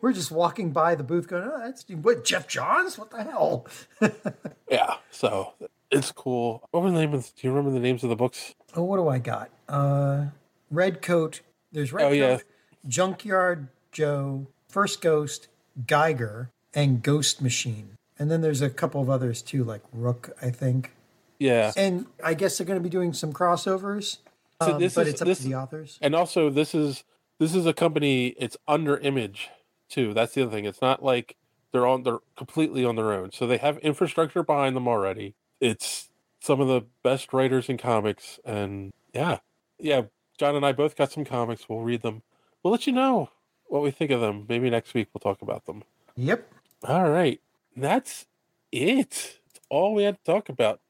[0.00, 2.96] we're just walking by the booth going, oh, that's what Geoff Johns.
[2.98, 3.66] What the hell?
[4.70, 5.54] yeah, so
[5.90, 6.66] it's cool.
[6.70, 7.30] What were the names?
[7.30, 8.54] Do you remember the names of the books?
[8.76, 9.50] Oh, what do I got?
[9.68, 10.26] Uh,
[10.70, 11.40] Red Coat.
[11.72, 12.38] There's Red Oh, Coat, yeah.
[12.86, 15.48] Junkyard Joe, First Ghost,
[15.86, 17.96] Geiger, and Ghost Machine.
[18.18, 20.92] And then there's a couple of others too, like Rook, I think.
[21.38, 21.72] Yeah.
[21.76, 24.18] And I guess they're going to be doing some crossovers.
[24.62, 25.98] So um, this but is- it's up this- to the authors.
[26.00, 27.04] And also, this is
[27.38, 28.28] this is a company.
[28.38, 29.50] It's under Image
[29.88, 30.14] too.
[30.14, 30.64] That's the other thing.
[30.64, 31.36] It's not like
[31.72, 32.04] they're on.
[32.04, 33.32] They're completely on their own.
[33.32, 35.34] So they have infrastructure behind them already.
[35.60, 36.08] It's
[36.40, 39.38] some of the best writers in comics, and yeah,
[39.78, 40.02] yeah.
[40.38, 41.68] John and I both got some comics.
[41.68, 42.22] We'll read them.
[42.64, 43.28] We'll let you know
[43.66, 44.46] what we think of them.
[44.48, 45.84] Maybe next week we'll talk about them.
[46.16, 46.50] Yep.
[46.88, 47.38] All right.
[47.76, 48.24] That's
[48.72, 49.10] it.
[49.10, 50.80] That's all we had to talk about.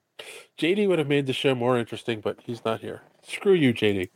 [0.56, 3.02] JD would have made the show more interesting, but he's not here.
[3.26, 4.10] Screw you, JD.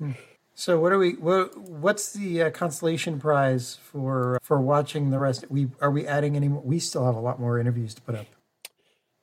[0.55, 1.15] So what are we?
[1.15, 5.45] What, what's the uh, consolation prize for for watching the rest?
[5.49, 6.49] We are we adding any?
[6.49, 6.63] more?
[6.63, 8.27] We still have a lot more interviews to put up.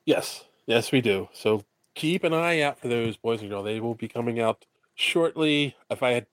[0.04, 1.28] Yes, yes, we do.
[1.32, 1.64] So
[1.94, 3.64] keep an eye out for those, boys and girls.
[3.64, 5.76] They will be coming out shortly.
[5.90, 6.26] If I had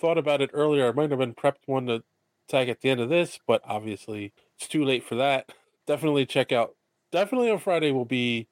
[0.00, 2.02] thought about it earlier, I might have been prepped one to
[2.48, 5.52] tag at the end of this, but obviously it's too late for that.
[5.86, 6.74] Definitely check out.
[7.12, 8.46] Definitely on Friday will be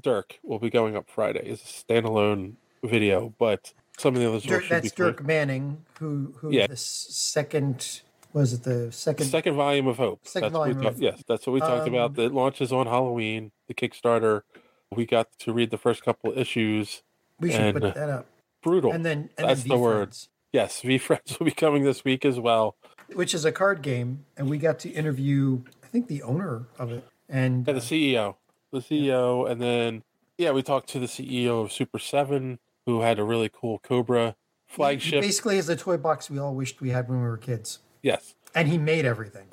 [0.00, 0.38] Dirk.
[0.42, 1.40] will be going up Friday.
[1.44, 4.92] It's a standalone video, but some of the others Dirk, that's.
[4.92, 6.66] Dirk Manning, who who Yeah.
[6.66, 8.00] the second
[8.32, 10.26] was it the second Second volume of Hope.
[10.26, 12.14] Second that's volume of- yes, that's what we talked Um, about.
[12.14, 13.52] That launches on Halloween.
[13.68, 14.42] The Kickstarter.
[14.90, 17.02] We got to read the first couple issues.
[17.40, 18.26] We should put that up.
[18.62, 18.92] Brutal.
[18.92, 20.16] And then and That's then the word.
[20.52, 22.76] Yes, VeeFriends will be coming this week as well.
[23.14, 26.92] which is a card game, and we got to interview I think the owner of
[26.92, 27.04] it.
[27.28, 28.36] And Yeah, the uh, CEO.
[28.70, 29.50] The CEO.
[29.50, 30.02] And then,
[30.38, 34.36] yeah, we talked to the CEO of Super 7, who had a really cool Cobra
[34.66, 35.20] flagship.
[35.20, 37.80] basically is the toy box we all wished we had when we were kids.
[38.02, 38.34] Yes.
[38.54, 39.46] And he made everything.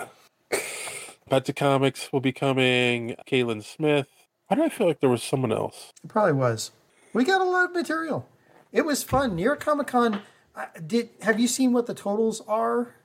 [1.29, 3.15] Pet Comics will be coming.
[3.27, 4.07] Kaylin Smith.
[4.47, 5.93] Why do I feel like there was someone else?
[6.03, 6.71] It probably was.
[7.13, 8.27] We got a lot of material.
[8.71, 9.35] It was fun.
[9.35, 10.21] New York Comic Con.
[10.85, 12.95] Did have you seen what the totals are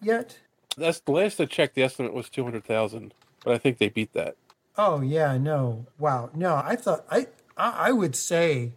[0.00, 0.38] yet?
[0.76, 1.74] That's the last I checked.
[1.74, 4.36] The estimate was two hundred thousand, but I think they beat that.
[4.76, 6.56] Oh yeah, no, wow, no.
[6.56, 8.72] I thought I I, I would say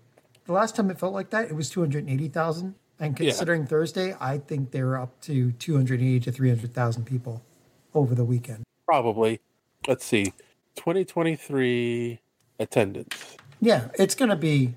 [0.46, 3.30] the last time it felt like that it was two hundred eighty thousand, and Yeah.
[3.32, 7.42] considering Thursday, I think they're up to two hundred eighty to three hundred thousand people
[7.96, 8.64] over the weekend.
[8.86, 9.40] Probably.
[9.88, 10.34] Let's see.
[10.76, 12.20] Twenty twenty three
[12.60, 13.38] attendance.
[13.60, 14.76] Yeah, it's going to be.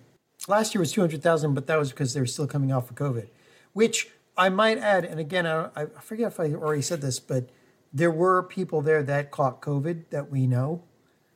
[0.48, 2.88] Last year was two hundred thousand, but that was because they were still coming off
[2.90, 3.26] of COVID.
[3.72, 7.50] Which I might add, and again, I, I forget if I already said this, but
[7.92, 10.82] there were people there that caught COVID that we know.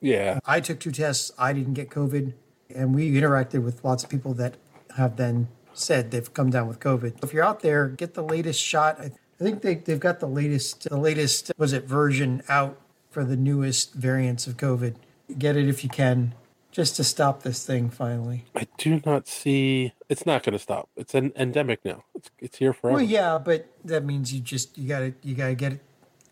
[0.01, 0.39] Yeah.
[0.45, 1.33] I took two tests.
[1.39, 2.35] I didn't get COVID,
[2.75, 4.57] and we interacted with lots of people that
[4.97, 7.23] have then said they've come down with COVID.
[7.23, 9.01] If you're out there, get the latest shot.
[9.01, 9.05] I,
[9.41, 12.81] I think they they've got the latest the latest was it version out
[13.11, 14.95] for the newest variants of COVID.
[15.39, 16.35] Get it if you can,
[16.75, 18.45] just to stop this thing finally.
[18.55, 19.93] I do not see.
[20.09, 20.89] It's not going to stop.
[20.97, 22.05] It's an endemic now.
[22.17, 22.97] It's it's here forever.
[22.97, 25.79] Well, yeah, but that means you just you gotta you gotta get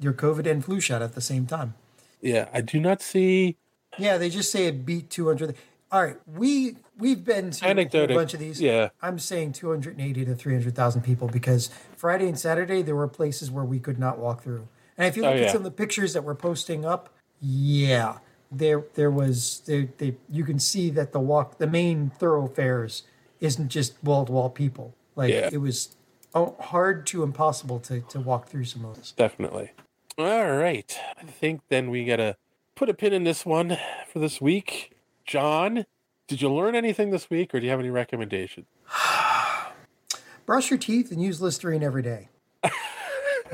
[0.00, 1.74] your COVID and flu shot at the same time.
[2.20, 3.56] Yeah, I do not see.
[3.98, 5.54] Yeah, they just say it beat 200.
[5.92, 8.60] All right, we we've been to a bunch of these.
[8.60, 8.88] yeah.
[9.00, 13.78] I'm saying 280 to 300,000 people because Friday and Saturday there were places where we
[13.78, 14.66] could not walk through.
[14.98, 15.52] And if you Oh, look at yeah.
[15.52, 18.18] some of the pictures that we're posting up, yeah,
[18.52, 23.04] there there was there they you can see that the walk the main thoroughfares
[23.40, 24.94] isn't just wall to wall people.
[25.16, 25.50] Like Yeah.
[25.52, 25.96] it was
[26.34, 29.12] oh, hard to impossible to to walk through some of those.
[29.12, 29.72] Definitely.
[30.18, 30.98] All right.
[31.18, 32.36] I think then we got to
[32.74, 33.78] put a pin in this one
[34.12, 34.92] for this week.
[35.24, 35.86] John,
[36.28, 38.66] did you learn anything this week or do you have any recommendations?
[40.46, 42.28] brush your teeth and use Listerine every day.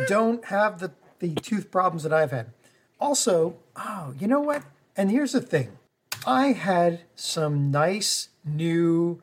[0.09, 2.53] Don't have the, the tooth problems that I've had.
[3.01, 4.63] Also, oh, you know what?
[4.99, 5.79] And here's the thing
[6.27, 9.23] I had some nice new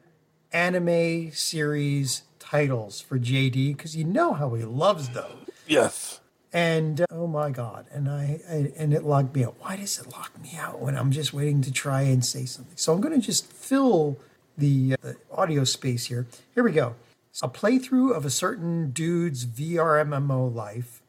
[0.54, 5.50] anime series titles for JD because you know how he loves those.
[5.68, 6.22] Yes.
[6.54, 7.88] And uh, oh my god!
[7.92, 9.56] And I, I and it locked me out.
[9.60, 12.78] Why does it lock me out when I'm just waiting to try and say something?
[12.78, 14.18] So I'm going to just fill
[14.58, 16.26] the, uh, the audio space here.
[16.54, 16.96] Here we go.
[17.44, 21.02] A playthrough of a certain dude's VR MMO life,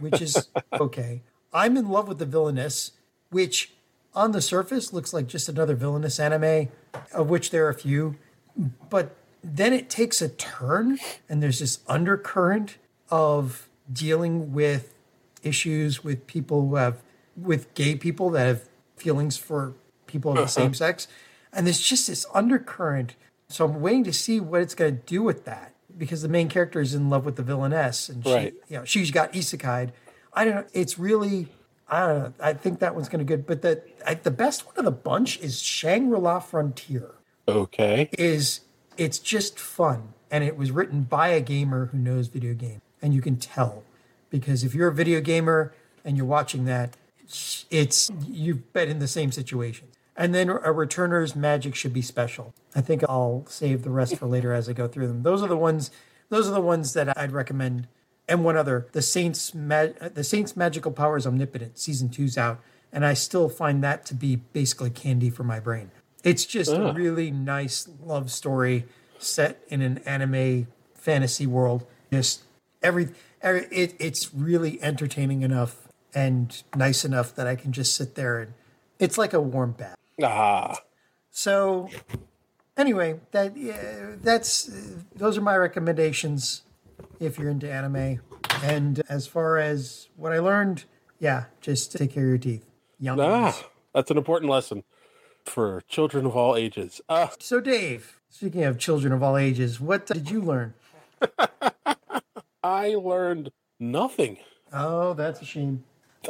[0.00, 1.20] which is okay.
[1.52, 2.92] I'm in love with the villainess,
[3.28, 3.72] which
[4.14, 6.68] on the surface looks like just another villainous anime,
[7.12, 8.16] of which there are a few,
[8.88, 10.98] but then it takes a turn
[11.28, 12.76] and there's this undercurrent
[13.10, 14.94] of dealing with
[15.42, 17.02] issues with people who have
[17.36, 19.74] with gay people that have feelings for
[20.06, 20.74] people of the same uh-huh.
[20.74, 21.08] sex.
[21.52, 23.14] And there's just this undercurrent.
[23.48, 26.48] So i'm waiting to see what it's going to do with that because the main
[26.48, 28.54] character is in love with the villainess and she, Right.
[28.68, 29.90] you know she's got isekai.
[30.32, 31.48] I don't know it's really
[31.90, 34.66] i don't know i think that one's going to good but the I, the best
[34.66, 37.12] one of the bunch is shangri-la frontier.
[37.48, 38.08] Okay.
[38.12, 38.60] is
[38.96, 43.12] it's just fun and it was written by a gamer who knows video game and
[43.12, 43.82] you can tell
[44.30, 45.72] because if you're a video gamer
[46.04, 46.96] and you're watching that
[47.70, 49.88] it's you've been in the same situation.
[50.16, 52.52] And then a returner's magic should be special.
[52.74, 55.22] I think i'll save the rest for later as i go through them.
[55.22, 55.90] Those are the ones
[56.28, 57.88] those are the ones that i'd recommend
[58.30, 62.60] and one other the saints the saints magical powers omnipotent season two's out
[62.92, 65.90] and i still find that to be basically candy for my brain
[66.22, 68.84] it's just a really nice love story
[69.18, 71.86] set in an anime fantasy world.
[72.12, 72.42] Just
[72.82, 73.08] every,
[73.42, 78.40] every it, it's really entertaining enough and nice enough that I can just sit there
[78.40, 78.54] and
[78.98, 79.96] it's like a warm bath.
[80.22, 80.80] Ah.
[81.30, 81.88] So
[82.76, 84.70] anyway, that yeah, that's
[85.14, 86.62] those are my recommendations
[87.18, 88.20] if you're into anime.
[88.62, 90.84] And as far as what I learned,
[91.18, 92.66] yeah, just take care of your teeth.
[92.98, 93.18] Young.
[93.20, 93.56] Ah,
[93.94, 94.84] that's an important lesson
[95.44, 97.00] for children of all ages.
[97.08, 100.74] Ah, So, Dave, speaking of children of all ages, what did you learn?
[102.62, 104.38] I learned nothing.
[104.72, 105.84] Oh, that's a shame.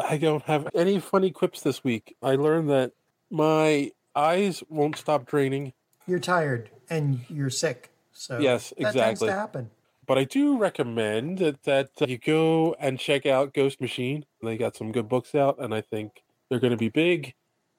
[0.08, 2.16] I don't have any funny quips this week.
[2.22, 2.92] I learned that
[3.30, 5.72] my eyes won't stop draining,
[6.06, 7.90] You're tired and you're sick.
[8.12, 8.84] So, Yes, exactly.
[8.84, 9.70] that tends to happen.
[10.10, 14.24] But I do recommend that, that you go and check out Ghost Machine.
[14.42, 17.34] They got some good books out, and I think they're going to be big.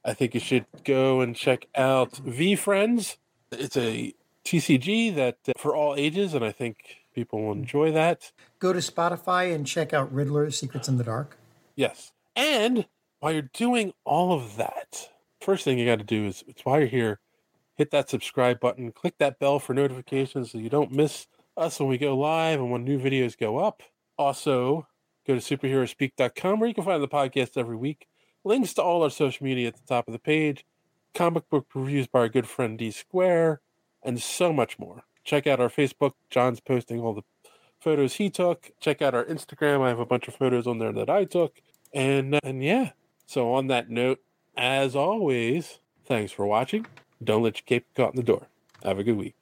[0.05, 3.17] I think you should go and check out VeeFriends.
[3.51, 4.13] It's a
[4.45, 8.31] TCG that uh, for all ages, and I think people will enjoy that.
[8.59, 11.37] Go to Spotify and check out Riddler Secrets in the Dark.
[11.75, 12.13] Yes.
[12.33, 12.85] And
[13.19, 15.09] while you're doing all of that,
[15.41, 17.19] first thing you got to do is it's while you're here,
[17.75, 21.27] hit that subscribe button, click that bell for notifications so you don't miss
[21.61, 23.83] us when we go live and when new videos go up.
[24.17, 24.87] Also,
[25.27, 28.07] go to superherospeak.com where you can find the podcast every week.
[28.43, 30.65] Links to all our social media at the top of the page,
[31.13, 33.61] comic book reviews by our good friend D Square,
[34.01, 35.03] and so much more.
[35.23, 36.13] Check out our Facebook.
[36.31, 37.21] John's posting all the
[37.79, 38.71] photos he took.
[38.79, 39.81] Check out our Instagram.
[39.81, 41.61] I have a bunch of photos on there that I took.
[41.93, 42.91] And uh, and yeah.
[43.27, 44.19] So on that note,
[44.57, 46.87] as always, thanks for watching.
[47.23, 48.47] Don't let your cape caught in the door.
[48.83, 49.35] Have a good week.